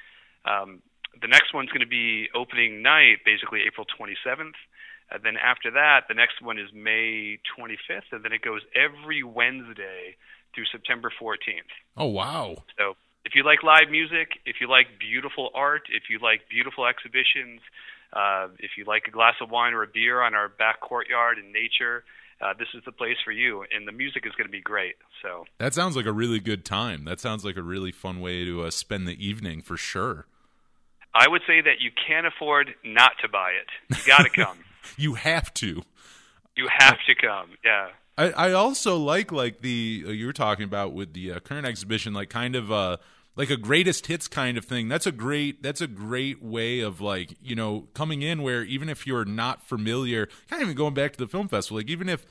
Um, 0.45 0.81
the 1.19 1.27
next 1.27 1.53
one's 1.53 1.69
going 1.69 1.81
to 1.81 1.89
be 1.89 2.29
opening 2.35 2.81
night, 2.81 3.25
basically 3.25 3.61
April 3.65 3.85
27th. 3.87 4.59
And 5.09 5.23
then 5.23 5.37
after 5.37 5.71
that, 5.71 6.01
the 6.09 6.13
next 6.13 6.41
one 6.41 6.59
is 6.59 6.67
May 6.73 7.39
25th, 7.57 8.11
and 8.11 8.23
then 8.23 8.33
it 8.33 8.41
goes 8.41 8.61
every 8.75 9.23
Wednesday 9.23 10.19
through 10.53 10.65
September 10.71 11.11
14th. 11.21 11.71
Oh 11.95 12.07
wow! 12.07 12.57
So 12.77 12.95
if 13.23 13.35
you 13.35 13.43
like 13.43 13.63
live 13.63 13.89
music, 13.89 14.39
if 14.45 14.57
you 14.59 14.69
like 14.69 14.99
beautiful 14.99 15.49
art, 15.55 15.83
if 15.91 16.09
you 16.09 16.19
like 16.19 16.49
beautiful 16.49 16.85
exhibitions, 16.85 17.61
uh, 18.13 18.47
if 18.59 18.71
you 18.77 18.85
like 18.85 19.03
a 19.07 19.11
glass 19.11 19.35
of 19.41 19.49
wine 19.49 19.73
or 19.73 19.83
a 19.83 19.87
beer 19.87 20.21
on 20.21 20.33
our 20.33 20.49
back 20.49 20.79
courtyard 20.79 21.37
in 21.37 21.51
nature, 21.51 22.03
uh, 22.41 22.53
this 22.57 22.67
is 22.73 22.83
the 22.85 22.91
place 22.91 23.17
for 23.23 23.31
you, 23.31 23.65
and 23.75 23.87
the 23.87 23.91
music 23.91 24.25
is 24.25 24.33
going 24.33 24.47
to 24.47 24.51
be 24.51 24.61
great. 24.61 24.95
So 25.21 25.45
that 25.57 25.73
sounds 25.73 25.95
like 25.95 26.05
a 26.05 26.11
really 26.11 26.39
good 26.39 26.63
time. 26.65 27.05
That 27.05 27.19
sounds 27.19 27.43
like 27.43 27.57
a 27.57 27.63
really 27.63 27.91
fun 27.91 28.19
way 28.19 28.45
to 28.45 28.63
uh, 28.63 28.71
spend 28.71 29.07
the 29.07 29.25
evening 29.25 29.61
for 29.61 29.77
sure. 29.77 30.27
I 31.13 31.27
would 31.27 31.41
say 31.47 31.61
that 31.61 31.81
you 31.81 31.89
can't 32.07 32.27
afford 32.27 32.75
not 32.83 33.13
to 33.21 33.29
buy 33.29 33.51
it. 33.51 33.97
You 33.97 34.05
got 34.05 34.23
to 34.23 34.29
come. 34.29 34.59
you 34.97 35.15
have 35.15 35.53
to. 35.55 35.81
You 36.55 36.67
have 36.77 36.97
to 37.07 37.15
come. 37.15 37.51
Yeah. 37.65 37.87
I, 38.17 38.31
I 38.31 38.51
also 38.53 38.97
like 38.97 39.31
like 39.31 39.61
the 39.61 40.05
uh, 40.07 40.11
you 40.11 40.25
were 40.25 40.33
talking 40.33 40.65
about 40.65 40.93
with 40.93 41.13
the 41.13 41.33
uh, 41.33 41.39
current 41.39 41.67
exhibition, 41.67 42.13
like 42.13 42.29
kind 42.29 42.55
of 42.55 42.71
uh 42.71 42.97
like 43.37 43.51
a 43.51 43.55
greatest 43.55 44.07
hits 44.07 44.27
kind 44.27 44.57
of 44.57 44.65
thing. 44.65 44.89
That's 44.89 45.05
a 45.05 45.11
great 45.11 45.63
that's 45.63 45.79
a 45.79 45.87
great 45.87 46.43
way 46.43 46.81
of 46.81 46.99
like 46.99 47.35
you 47.41 47.55
know 47.55 47.87
coming 47.93 48.23
in 48.23 48.41
where 48.41 48.63
even 48.63 48.89
if 48.89 49.07
you're 49.07 49.23
not 49.23 49.65
familiar, 49.65 50.25
kind 50.49 50.61
of 50.61 50.67
even 50.67 50.75
going 50.75 50.95
back 50.95 51.13
to 51.13 51.19
the 51.19 51.27
film 51.27 51.47
festival, 51.47 51.77
like 51.77 51.89
even 51.89 52.09
if 52.09 52.25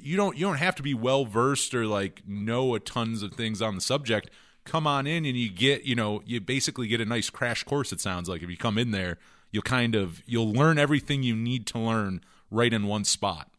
you 0.00 0.16
don't 0.16 0.36
you 0.36 0.46
don't 0.46 0.56
have 0.56 0.74
to 0.76 0.82
be 0.82 0.94
well 0.94 1.26
versed 1.26 1.74
or 1.74 1.86
like 1.86 2.22
know 2.26 2.74
a 2.74 2.80
tons 2.80 3.22
of 3.22 3.34
things 3.34 3.62
on 3.62 3.74
the 3.76 3.80
subject. 3.80 4.30
Come 4.64 4.86
on 4.86 5.06
in 5.06 5.24
and 5.24 5.36
you 5.36 5.50
get 5.50 5.84
you 5.84 5.94
know 5.94 6.22
you 6.24 6.40
basically 6.40 6.88
get 6.88 7.00
a 7.00 7.06
nice 7.06 7.30
crash 7.30 7.62
course. 7.64 7.92
It 7.92 8.00
sounds 8.00 8.28
like 8.28 8.42
if 8.42 8.50
you 8.50 8.56
come 8.56 8.78
in 8.78 8.90
there, 8.90 9.18
you'll 9.50 9.62
kind 9.62 9.94
of 9.94 10.22
you'll 10.26 10.52
learn 10.52 10.78
everything 10.78 11.22
you 11.22 11.36
need 11.36 11.66
to 11.68 11.78
learn 11.78 12.22
right 12.50 12.72
in 12.72 12.86
one 12.86 13.04
spot. 13.04 13.50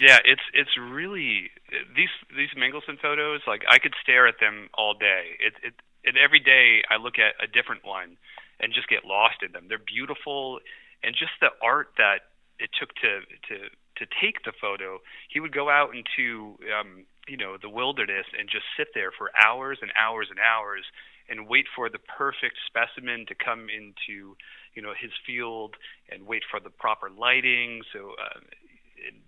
Yeah, 0.00 0.18
it's 0.24 0.42
it's 0.54 0.76
really 0.78 1.50
these 1.96 2.08
these 2.36 2.48
Mangelsen 2.56 2.98
photos. 3.00 3.40
Like 3.46 3.62
I 3.68 3.78
could 3.78 3.94
stare 4.02 4.28
at 4.28 4.40
them 4.40 4.68
all 4.74 4.94
day. 4.94 5.36
It 5.40 5.54
it 5.62 5.74
and 6.04 6.16
every 6.16 6.40
day 6.40 6.82
I 6.90 6.96
look 6.96 7.18
at 7.18 7.34
a 7.42 7.46
different 7.46 7.84
one 7.84 8.16
and 8.60 8.72
just 8.72 8.88
get 8.88 9.04
lost 9.04 9.42
in 9.44 9.52
them. 9.52 9.66
They're 9.68 9.78
beautiful, 9.78 10.60
and 11.02 11.14
just 11.14 11.32
the 11.40 11.50
art 11.62 11.90
that 11.98 12.34
it 12.58 12.70
took 12.78 12.94
to 13.02 13.22
to 13.48 13.70
to 13.98 14.04
take 14.20 14.44
the 14.44 14.52
photo. 14.60 14.98
He 15.28 15.40
would 15.40 15.52
go 15.52 15.70
out 15.70 15.90
into 15.94 16.58
um, 16.72 17.04
you 17.26 17.36
know 17.36 17.56
the 17.60 17.68
wilderness 17.68 18.26
and 18.38 18.48
just 18.48 18.64
sit 18.76 18.88
there 18.94 19.10
for 19.16 19.30
hours 19.36 19.78
and 19.82 19.90
hours 19.98 20.28
and 20.30 20.38
hours 20.38 20.84
and 21.28 21.46
wait 21.46 21.66
for 21.76 21.90
the 21.90 21.98
perfect 21.98 22.56
specimen 22.66 23.26
to 23.28 23.34
come 23.34 23.68
into 23.68 24.34
you 24.74 24.82
know 24.82 24.92
his 24.98 25.12
field 25.26 25.74
and 26.10 26.26
wait 26.26 26.42
for 26.50 26.60
the 26.60 26.70
proper 26.70 27.10
lighting. 27.10 27.82
So 27.92 28.14
uh, 28.18 28.40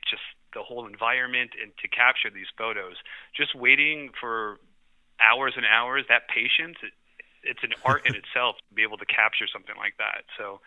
just 0.08 0.22
the 0.54 0.62
whole 0.62 0.86
environment 0.86 1.50
and 1.60 1.72
to 1.78 1.88
capture 1.88 2.30
these 2.30 2.50
photos. 2.58 2.96
Just 3.36 3.54
waiting 3.54 4.10
for 4.20 4.58
hours 5.20 5.54
and 5.56 5.64
hours, 5.66 6.04
that 6.08 6.28
patience, 6.28 6.76
it, 6.82 6.92
it's 7.42 7.62
an 7.62 7.72
art 7.84 8.06
in 8.06 8.14
itself 8.20 8.56
to 8.68 8.74
be 8.74 8.82
able 8.82 8.98
to 8.98 9.06
capture 9.06 9.46
something 9.52 9.76
like 9.76 9.94
that. 9.98 10.24
So 10.36 10.60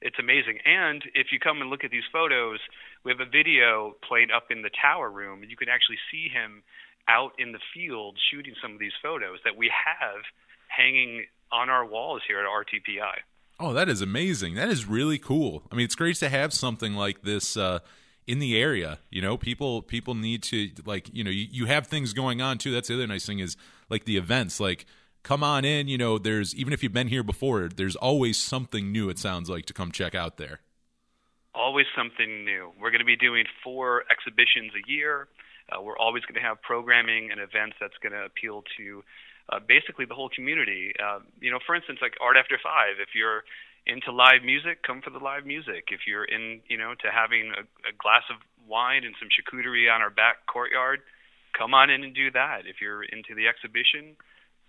it's 0.00 0.18
amazing. 0.18 0.58
And 0.64 1.02
if 1.14 1.28
you 1.32 1.38
come 1.38 1.60
and 1.60 1.70
look 1.70 1.84
at 1.84 1.90
these 1.90 2.06
photos, 2.12 2.60
we 3.04 3.10
have 3.10 3.20
a 3.20 3.28
video 3.28 3.96
played 4.06 4.30
up 4.30 4.50
in 4.50 4.62
the 4.62 4.70
tower 4.70 5.10
room, 5.10 5.42
and 5.42 5.50
you 5.50 5.56
can 5.56 5.68
actually 5.68 5.98
see 6.10 6.28
him 6.28 6.62
out 7.08 7.32
in 7.38 7.52
the 7.52 7.60
field 7.72 8.18
shooting 8.30 8.54
some 8.60 8.72
of 8.72 8.78
these 8.78 8.96
photos 9.02 9.38
that 9.44 9.56
we 9.56 9.70
have 9.70 10.22
hanging 10.68 11.24
on 11.52 11.70
our 11.70 11.84
walls 11.84 12.22
here 12.26 12.40
at 12.40 12.46
RTPI. 12.46 13.22
Oh, 13.58 13.72
that 13.72 13.88
is 13.88 14.02
amazing. 14.02 14.54
That 14.54 14.68
is 14.68 14.86
really 14.86 15.18
cool. 15.18 15.62
I 15.70 15.76
mean, 15.76 15.84
it's 15.84 15.94
great 15.94 16.16
to 16.16 16.28
have 16.28 16.52
something 16.52 16.94
like 16.94 17.22
this 17.22 17.56
uh, 17.56 17.78
in 18.26 18.38
the 18.38 18.60
area. 18.60 18.98
You 19.10 19.22
know, 19.22 19.36
people 19.36 19.82
people 19.82 20.14
need 20.14 20.42
to 20.44 20.70
like 20.84 21.10
you 21.12 21.24
know 21.24 21.30
you, 21.30 21.46
you 21.50 21.66
have 21.66 21.86
things 21.86 22.12
going 22.12 22.40
on 22.40 22.58
too. 22.58 22.72
That's 22.72 22.88
the 22.88 22.94
other 22.94 23.06
nice 23.06 23.26
thing 23.26 23.38
is 23.38 23.56
like 23.88 24.04
the 24.04 24.16
events. 24.16 24.60
Like 24.60 24.86
come 25.22 25.42
on 25.42 25.64
in. 25.64 25.88
You 25.88 25.98
know, 25.98 26.18
there's 26.18 26.54
even 26.54 26.72
if 26.72 26.82
you've 26.82 26.92
been 26.92 27.08
here 27.08 27.22
before, 27.22 27.68
there's 27.68 27.96
always 27.96 28.36
something 28.36 28.92
new. 28.92 29.08
It 29.08 29.18
sounds 29.18 29.50
like 29.50 29.66
to 29.66 29.72
come 29.72 29.90
check 29.92 30.14
out 30.14 30.36
there. 30.36 30.60
Always 31.54 31.86
something 31.96 32.44
new. 32.44 32.72
We're 32.80 32.90
going 32.90 33.00
to 33.00 33.06
be 33.06 33.16
doing 33.16 33.44
four 33.64 34.04
exhibitions 34.10 34.72
a 34.76 34.90
year. 34.90 35.28
Uh, 35.72 35.82
we're 35.82 35.98
always 35.98 36.22
going 36.24 36.34
to 36.34 36.46
have 36.46 36.62
programming 36.62 37.30
and 37.32 37.40
events 37.40 37.76
that's 37.80 37.96
going 38.02 38.12
to 38.12 38.24
appeal 38.24 38.62
to 38.76 39.02
uh, 39.48 39.58
basically 39.66 40.04
the 40.04 40.14
whole 40.14 40.28
community. 40.28 40.92
Uh, 41.02 41.20
you 41.40 41.50
know, 41.50 41.58
for 41.66 41.74
instance, 41.74 41.98
like 42.02 42.12
Art 42.20 42.36
After 42.36 42.58
Five. 42.62 43.00
If 43.00 43.14
you're 43.14 43.42
into 43.86 44.10
live 44.10 44.42
music, 44.44 44.82
come 44.82 45.00
for 45.00 45.10
the 45.10 45.22
live 45.22 45.46
music. 45.46 45.88
If 45.90 46.06
you're 46.06 46.24
in, 46.24 46.60
you 46.68 46.76
know, 46.76 46.94
to 47.00 47.08
having 47.10 47.52
a, 47.56 47.62
a 47.86 47.92
glass 47.96 48.26
of 48.30 48.42
wine 48.66 49.04
and 49.04 49.14
some 49.18 49.28
charcuterie 49.30 49.92
on 49.92 50.02
our 50.02 50.10
back 50.10 50.46
courtyard, 50.50 51.00
come 51.56 51.72
on 51.72 51.90
in 51.90 52.02
and 52.02 52.14
do 52.14 52.30
that. 52.32 52.66
If 52.66 52.80
you're 52.80 53.04
into 53.04 53.34
the 53.34 53.46
exhibition, 53.46 54.16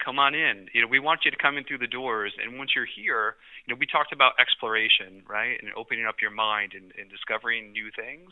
come 0.03 0.19
on 0.19 0.35
in. 0.35 0.67
You 0.73 0.81
know, 0.81 0.87
we 0.87 0.99
want 0.99 1.25
you 1.25 1.31
to 1.31 1.37
come 1.37 1.57
in 1.57 1.63
through 1.63 1.79
the 1.79 1.87
doors, 1.87 2.33
and 2.41 2.57
once 2.57 2.71
you're 2.75 2.85
here, 2.85 3.35
you 3.65 3.73
know, 3.73 3.77
we 3.79 3.85
talked 3.85 4.13
about 4.13 4.33
exploration, 4.39 5.23
right, 5.27 5.57
and 5.61 5.71
opening 5.75 6.05
up 6.05 6.21
your 6.21 6.31
mind 6.31 6.73
and, 6.75 6.93
and 6.97 7.09
discovering 7.09 7.71
new 7.71 7.89
things. 7.95 8.31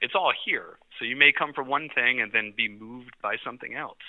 It's 0.00 0.14
all 0.14 0.32
here. 0.44 0.78
So 0.98 1.04
you 1.04 1.16
may 1.16 1.32
come 1.32 1.52
for 1.54 1.64
one 1.64 1.88
thing 1.94 2.20
and 2.20 2.32
then 2.32 2.52
be 2.56 2.68
moved 2.68 3.14
by 3.22 3.36
something 3.44 3.74
else. 3.74 4.02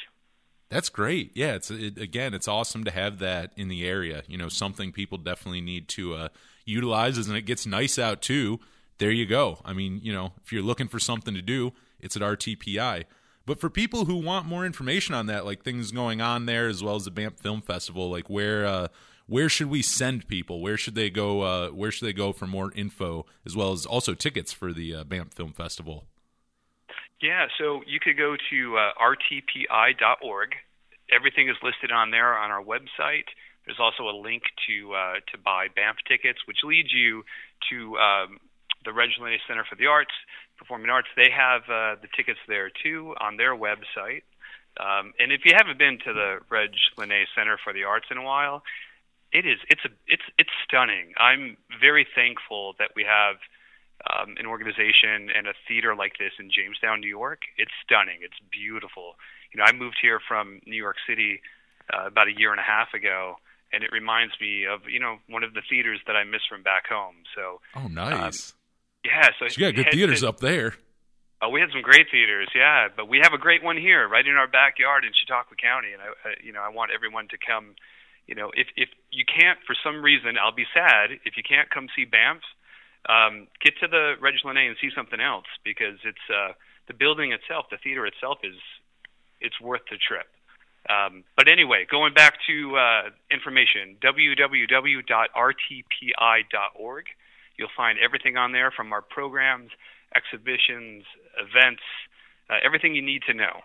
That's 0.70 0.90
great. 0.90 1.32
Yeah, 1.36 1.54
it's 1.54 1.70
it, 1.70 1.98
again, 1.98 2.34
it's 2.34 2.48
awesome 2.48 2.84
to 2.86 2.92
have 2.92 3.20
that 3.20 3.52
in 3.56 3.68
the 3.68 3.88
area. 3.88 4.24
You 4.28 4.38
know, 4.38 4.50
something 4.50 4.92
people 4.92 5.18
definitely 5.18 5.62
need 5.62 5.88
to 5.90 6.16
uh, 6.16 6.28
utilize, 6.66 7.18
and 7.18 7.38
it 7.38 7.44
gets 7.44 7.66
nice 7.66 8.00
out 8.00 8.22
too. 8.22 8.60
There 8.98 9.12
you 9.12 9.26
go. 9.26 9.60
I 9.64 9.74
mean, 9.74 10.00
you 10.02 10.14
know, 10.14 10.34
if 10.44 10.52
you're 10.52 10.64
looking 10.64 10.88
for 10.88 11.00
something 11.00 11.34
to 11.34 11.42
do, 11.42 11.74
it's 12.00 12.16
at 12.16 12.22
RTPI. 12.22 13.06
But 13.46 13.60
for 13.60 13.70
people 13.70 14.06
who 14.06 14.16
want 14.16 14.48
more 14.48 14.66
information 14.66 15.14
on 15.14 15.28
that, 15.28 15.46
like 15.46 15.64
things 15.64 15.92
going 15.92 16.20
on 16.20 16.46
there, 16.46 16.68
as 16.68 16.82
well 16.82 16.96
as 16.96 17.06
the 17.06 17.12
Banff 17.12 17.40
Film 17.40 17.62
Festival, 17.62 18.10
like 18.10 18.30
where 18.30 18.66
uh, 18.66 18.88
where 19.28 19.50
should 19.50 19.70
we 19.70 19.82
send 19.82 20.28
people? 20.28 20.62
Where 20.62 20.78
should 20.78 20.96
they 20.96 21.10
go? 21.10 21.42
Uh, 21.42 21.70
where 21.70 21.92
should 21.92 22.08
they 22.08 22.14
go 22.14 22.34
for 22.34 22.48
more 22.48 22.72
info, 22.74 23.26
as 23.46 23.56
well 23.56 23.72
as 23.72 23.86
also 23.86 24.14
tickets 24.14 24.52
for 24.52 24.74
the 24.74 24.96
uh, 24.96 25.04
Banff 25.04 25.34
Film 25.34 25.54
Festival? 25.54 26.06
Yeah, 27.22 27.48
so 27.58 27.82
you 27.88 28.00
could 28.00 28.18
go 28.18 28.36
to 28.50 28.78
uh, 28.78 28.92
rtpi.org. 29.02 30.50
Everything 31.12 31.50
is 31.50 31.56
listed 31.64 31.92
on 31.92 32.12
there 32.12 32.38
on 32.38 32.52
our 32.52 32.64
website. 32.64 33.30
There's 33.66 33.80
also 33.80 34.10
a 34.10 34.16
link 34.16 34.44
to 34.68 34.94
uh, 34.94 35.14
to 35.32 35.38
buy 35.38 35.68
Banff 35.76 35.98
tickets, 36.08 36.40
which 36.46 36.58
leads 36.64 36.94
you 36.94 37.24
to 37.70 37.98
um, 37.98 38.40
the 38.84 38.94
Reg 38.94 39.10
Lenna 39.20 39.38
Center 39.48 39.66
for 39.68 39.76
the 39.76 39.88
Arts, 39.88 40.14
Performing 40.58 40.90
Arts. 40.90 41.08
They 41.16 41.32
have 41.32 41.62
uh, 41.64 41.96
the 42.02 42.08
tickets 42.16 42.40
there 42.48 42.70
too 42.70 43.16
on 43.20 43.38
their 43.38 43.56
website. 43.56 44.24
Um, 44.78 45.14
and 45.20 45.32
if 45.32 45.42
you 45.46 45.54
haven't 45.56 45.80
been 45.80 45.98
to 46.06 46.14
the 46.14 46.40
Reg 46.50 46.72
Center 47.36 47.58
for 47.64 47.74
the 47.74 47.86
Arts 47.86 48.06
in 48.12 48.18
a 48.18 48.24
while, 48.24 48.62
it 49.32 49.46
is 49.46 49.58
it's 49.70 49.84
a 49.86 49.90
it's 50.08 50.24
it's 50.38 50.50
stunning. 50.68 51.14
I'm 51.18 51.58
very 51.80 52.06
thankful 52.16 52.76
that 52.80 52.92
we 52.96 53.04
have 53.04 53.38
um, 54.04 54.36
an 54.38 54.46
organization 54.46 55.32
and 55.34 55.48
a 55.48 55.54
theater 55.68 55.96
like 55.96 56.18
this 56.20 56.34
in 56.40 56.52
Jamestown, 56.52 57.00
New 57.00 57.10
York. 57.10 57.42
It's 57.58 57.72
stunning. 57.84 58.20
It's 58.22 58.38
beautiful. 58.52 59.16
You 59.54 59.60
know, 59.60 59.66
I 59.66 59.72
moved 59.72 59.98
here 60.02 60.20
from 60.20 60.60
New 60.66 60.76
York 60.76 60.98
City 61.08 61.42
uh, 61.94 62.08
about 62.08 62.28
a 62.28 62.36
year 62.38 62.52
and 62.52 62.60
a 62.60 62.68
half 62.68 62.94
ago, 62.94 63.36
and 63.72 63.84
it 63.84 63.92
reminds 63.92 64.34
me 64.40 64.66
of 64.66 64.82
you 64.90 65.00
know 65.00 65.18
one 65.30 65.44
of 65.44 65.54
the 65.54 65.62
theaters 65.70 66.00
that 66.08 66.16
I 66.16 66.24
miss 66.24 66.42
from 66.50 66.64
back 66.64 66.88
home. 66.88 67.24
So, 67.36 67.62
oh, 67.76 67.88
nice. 67.88 68.52
Um, 68.52 68.58
yeah, 69.06 69.30
so, 69.40 69.48
so 69.48 69.54
you 69.58 69.72
got 69.72 69.76
good 69.76 69.92
theaters 69.94 70.22
to, 70.22 70.30
up 70.30 70.40
there. 70.40 70.74
Oh, 71.42 71.50
we 71.50 71.60
had 71.60 71.70
some 71.72 71.84
great 71.84 72.08
theaters, 72.12 72.50
yeah. 72.56 72.88
But 72.96 73.08
we 73.08 73.20
have 73.22 73.34
a 73.34 73.38
great 73.38 73.64
one 73.64 73.78
here, 73.78 74.08
right 74.08 74.26
in 74.26 74.36
our 74.36 74.48
backyard 74.48 75.06
in 75.06 75.12
Chautauqua 75.14 75.58
County, 75.58 75.94
and 75.94 76.02
I, 76.02 76.08
I 76.28 76.34
you 76.44 76.52
know, 76.52 76.62
I 76.62 76.70
want 76.70 76.92
everyone 76.92 77.28
to 77.30 77.38
come. 77.38 77.76
You 78.28 78.36
know, 78.36 78.52
if 78.54 78.68
if 78.76 78.90
you 79.12 79.24
can't 79.26 79.60
for 79.66 79.76
some 79.84 80.02
reason, 80.02 80.36
I'll 80.42 80.56
be 80.56 80.66
sad 80.74 81.16
if 81.24 81.38
you 81.38 81.44
can't 81.48 81.70
come 81.70 81.88
see 81.96 82.06
Banff 82.06 82.42
um, 83.10 83.48
get 83.64 83.78
to 83.82 83.88
the 83.88 84.16
Reg 84.20 84.36
and 84.44 84.76
see 84.82 84.90
something 84.96 85.20
else 85.20 85.46
because 85.64 86.00
it's 86.04 86.30
uh, 86.30 86.54
the 86.88 86.94
building 86.94 87.32
itself, 87.32 87.66
the 87.70 87.78
theater 87.78 88.06
itself 88.06 88.40
is 88.44 88.56
it's 89.42 89.60
worth 89.62 89.82
the 89.90 89.98
trip. 89.98 90.28
Um, 90.90 91.24
but 91.36 91.48
anyway, 91.48 91.86
going 91.90 92.14
back 92.14 92.36
to 92.48 92.78
uh, 92.78 93.10
information, 93.32 93.98
www.rtpi.org. 94.04 95.06
You'll 97.58 97.70
find 97.76 97.98
everything 98.04 98.36
on 98.38 98.52
there 98.52 98.70
from 98.70 98.92
our 98.92 99.02
programs, 99.02 99.72
exhibitions, 100.14 101.06
events, 101.40 101.82
uh, 102.50 102.56
everything 102.64 102.94
you 102.96 103.02
need 103.02 103.24
to 103.28 103.34
know. 103.34 103.62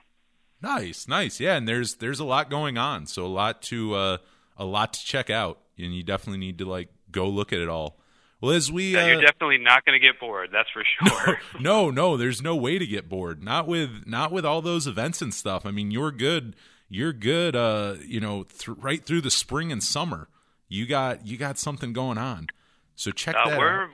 Nice, 0.63 1.09
nice, 1.09 1.41
yeah. 1.41 1.57
And 1.57 1.67
there's 1.67 1.95
there's 1.97 2.21
a 2.21 2.25
lot 2.25 2.51
going 2.51 2.79
on, 2.79 3.07
so 3.07 3.27
a 3.27 3.29
lot 3.29 3.63
to 3.63 3.95
uh, 3.95 4.19
a 4.57 4.65
lot 4.65 4.93
to 4.93 5.05
check 5.05 5.29
out, 5.29 5.59
and 5.79 5.95
you 5.95 6.03
definitely 6.03 6.39
need 6.39 6.59
to 6.59 6.67
like 6.67 6.89
go 7.11 7.29
look 7.29 7.53
at 7.53 7.59
it 7.59 7.69
all. 7.69 7.99
Well, 8.41 8.53
as 8.53 8.73
we, 8.73 8.95
yeah, 8.95 9.07
you're 9.07 9.21
definitely 9.21 9.59
not 9.59 9.85
going 9.85 10.01
to 10.01 10.05
get 10.05 10.19
bored. 10.19 10.51
That's 10.53 10.69
for 10.71 10.83
sure. 11.09 11.41
no, 11.61 11.91
no, 11.91 12.17
there's 12.17 12.41
no 12.41 12.57
way 12.57 12.79
to 12.79 12.87
get 12.87 13.09
bored. 13.09 13.43
Not 13.43 13.67
with, 13.67 14.07
not 14.07 14.33
with 14.33 14.47
all 14.47 14.63
those 14.63 14.87
events 14.87 15.21
and 15.21 15.33
stuff. 15.35 15.67
I 15.67 15.71
mean, 15.71 15.91
you're 15.91 16.13
good. 16.13 16.57
You're 16.89 17.13
good. 17.13 17.55
Uh, 17.55 17.97
you 18.05 18.19
know, 18.19 18.45
th- 18.45 18.77
right 18.79 19.05
through 19.05 19.21
the 19.21 19.31
spring 19.31 19.71
and 19.71 19.83
summer, 19.83 20.29
you 20.69 20.87
got 20.87 21.27
you 21.27 21.37
got 21.37 21.59
something 21.59 21.93
going 21.93 22.19
on. 22.19 22.49
So 22.97 23.11
check 23.13 23.37
uh, 23.37 23.51
that. 23.51 23.59
We're 23.59 23.85
out. 23.85 23.91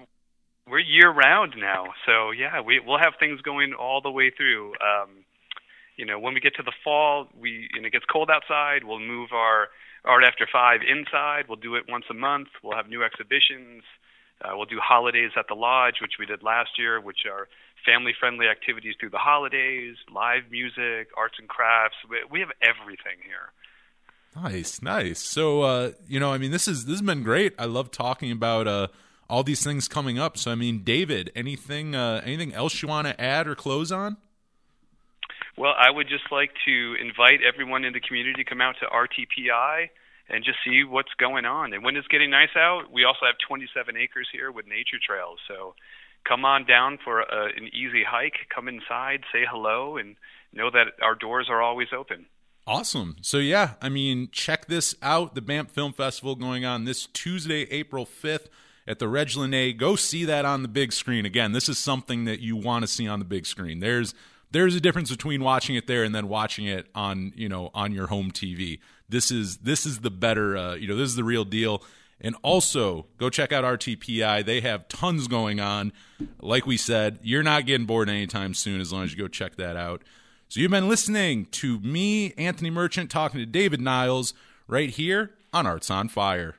we're 0.69 0.79
year 0.79 1.11
round 1.11 1.55
now. 1.59 1.93
So 2.07 2.31
yeah, 2.31 2.61
we 2.61 2.81
we'll 2.81 2.99
have 2.99 3.15
things 3.21 3.41
going 3.43 3.75
all 3.75 4.01
the 4.01 4.11
way 4.11 4.31
through. 4.31 4.73
Um, 4.75 5.25
you 5.97 6.07
know, 6.07 6.19
when 6.19 6.35
we 6.35 6.41
get 6.41 6.55
to 6.57 6.63
the 6.63 6.73
fall, 6.85 7.29
we 7.39 7.69
and 7.75 7.85
it 7.85 7.93
gets 7.93 8.05
cold 8.11 8.31
outside, 8.31 8.85
we'll 8.85 9.01
move 9.01 9.31
our 9.33 9.69
art 10.05 10.25
after 10.25 10.47
five 10.51 10.81
inside. 10.81 11.47
We'll 11.49 11.57
do 11.57 11.75
it 11.75 11.85
once 11.89 12.05
a 12.11 12.15
month. 12.15 12.49
We'll 12.63 12.77
have 12.77 12.89
new 12.89 13.03
exhibitions. 13.03 13.83
Uh, 14.43 14.51
we'll 14.55 14.67
do 14.67 14.79
holidays 14.83 15.31
at 15.37 15.47
the 15.49 15.55
lodge, 15.55 15.97
which 16.03 16.15
we 16.19 16.27
did 16.27 16.43
last 16.43 16.71
year, 16.79 17.01
which 17.01 17.21
are 17.31 17.49
family 17.85 18.13
friendly 18.19 18.47
activities 18.49 18.95
through 18.99 19.11
the 19.11 19.19
holidays, 19.19 19.97
live 20.13 20.43
music, 20.51 21.09
arts 21.17 21.37
and 21.39 21.49
crafts. 21.49 21.97
We, 22.09 22.19
we 22.31 22.41
have 22.41 22.51
everything 22.61 23.19
here. 23.25 23.53
Nice, 24.35 24.83
nice. 24.83 25.21
So, 25.21 25.63
uh, 25.63 25.93
you 26.07 26.21
know, 26.21 26.31
I 26.31 26.39
mean, 26.39 26.51
this 26.51 26.69
is 26.69 26.85
this 26.85 26.97
has 26.97 27.03
been 27.03 27.23
great. 27.23 27.55
I 27.59 27.65
love 27.65 27.91
talking 27.91 28.31
about 28.31 28.67
uh, 28.67 28.89
all 29.31 29.43
these 29.43 29.65
things 29.65 29.89
coming 29.89 30.19
up. 30.19 30.37
So, 30.37 30.53
I 30.53 30.55
mean, 30.55 30.83
David, 30.85 31.33
anything 31.35 31.95
uh, 31.95 32.21
anything 32.23 32.53
else 32.53 32.83
you 32.83 32.89
want 32.89 33.07
to 33.07 33.19
add 33.19 33.49
or 33.49 33.55
close 33.55 33.91
on? 33.91 34.19
Well, 35.57 35.73
I 35.79 35.91
would 35.91 36.09
just 36.09 36.31
like 36.31 36.51
to 36.67 36.97
invite 37.01 37.41
everyone 37.43 37.85
in 37.85 37.95
the 37.95 38.01
community 38.01 38.45
to 38.45 38.49
come 38.49 38.61
out 38.61 38.77
to 38.81 38.87
RTPI 38.87 39.89
and 40.29 40.45
just 40.45 40.59
see 40.65 40.85
what's 40.85 41.15
going 41.19 41.45
on. 41.45 41.73
And 41.73 41.85
when 41.85 41.97
it's 41.97 42.09
getting 42.09 42.31
nice 42.31 42.57
out, 42.57 42.93
we 42.93 43.05
also 43.05 43.27
have 43.27 43.37
27 43.47 43.97
acres 43.97 44.29
here 44.33 44.51
with 44.51 44.67
nature 44.67 44.99
trails. 45.05 45.39
So 45.47 45.75
come 46.27 46.45
on 46.45 46.67
down 46.67 46.99
for 47.03 47.21
a, 47.21 47.47
an 47.57 47.69
easy 47.73 48.03
hike, 48.07 48.49
come 48.55 48.69
inside, 48.69 49.25
say 49.33 49.45
hello, 49.49 49.97
and 49.97 50.17
know 50.53 50.71
that 50.71 50.95
our 51.03 51.15
doors 51.15 51.47
are 51.49 51.63
always 51.63 51.89
open. 51.97 52.27
Awesome. 52.67 53.17
So 53.21 53.39
yeah, 53.39 53.75
I 53.81 53.89
mean, 53.89 54.29
check 54.33 54.67
this 54.67 54.97
out. 55.01 55.37
The 55.37 55.43
Banff 55.43 55.71
Film 55.71 55.93
Festival 55.93 56.35
going 56.35 56.65
on 56.65 56.85
this 56.85 57.07
Tuesday, 57.07 57.63
April 57.71 58.05
5th 58.05 58.49
at 58.89 58.99
the 58.99 59.09
Reg. 59.09 59.79
Go 59.79 59.95
see 59.95 60.25
that 60.25 60.45
on 60.45 60.63
the 60.63 60.69
big 60.69 60.93
screen. 60.93 61.25
Again, 61.25 61.53
this 61.53 61.69
is 61.69 61.79
something 61.79 62.25
that 62.25 62.41
you 62.41 62.57
want 62.57 62.83
to 62.83 62.89
see 62.89 63.07
on 63.07 63.21
the 63.21 63.25
big 63.25 63.47
screen. 63.47 63.79
There's 63.79 64.15
there's 64.51 64.75
a 64.75 64.81
difference 64.81 65.11
between 65.11 65.43
watching 65.43 65.77
it 65.77 65.87
there 65.87 66.05
and 66.05 66.15
then 66.15 66.29
watching 66.29 66.67
it 66.67 66.87
on, 66.95 67.33
you 67.37 67.49
know, 67.49 67.71
on 67.75 67.93
your 67.93 68.07
home 68.07 68.31
TV. 68.31 68.79
This 69.09 69.31
is 69.31 69.59
this 69.59 69.87
is 69.87 70.01
the 70.01 70.11
better 70.11 70.57
uh, 70.57 70.75
you 70.75 70.89
know, 70.89 70.97
this 70.97 71.09
is 71.09 71.17
the 71.17 71.25
real 71.25 71.45
deal. 71.45 71.83
And 72.21 72.35
also, 72.43 73.07
go 73.19 73.29
check 73.29 73.53
out 73.53 73.63
RTPI. 73.63 74.45
They 74.45 74.63
have 74.63 74.89
tons 74.89 75.29
going 75.29 75.61
on. 75.61 75.93
Like 76.41 76.67
we 76.67 76.79
said, 76.79 77.19
you're 77.23 77.43
not 77.43 77.67
getting 77.67 77.87
bored 77.87 78.09
anytime 78.09 78.55
soon 78.55 78.81
as 78.81 78.91
long 78.91 79.05
as 79.05 79.13
you 79.13 79.19
go 79.19 79.29
check 79.29 79.57
that 79.57 79.77
out. 79.77 80.03
So 80.49 80.61
you've 80.61 80.71
been 80.71 80.89
listening 80.89 81.47
to 81.47 81.79
me, 81.81 82.33
Anthony 82.39 82.71
Merchant, 82.71 83.11
talking 83.11 83.41
to 83.41 83.47
David 83.47 83.81
Niles 83.81 84.33
right 84.67 84.89
here 84.89 85.33
on 85.53 85.67
Arts 85.67 85.91
on 85.91 86.09
Fire. 86.09 86.57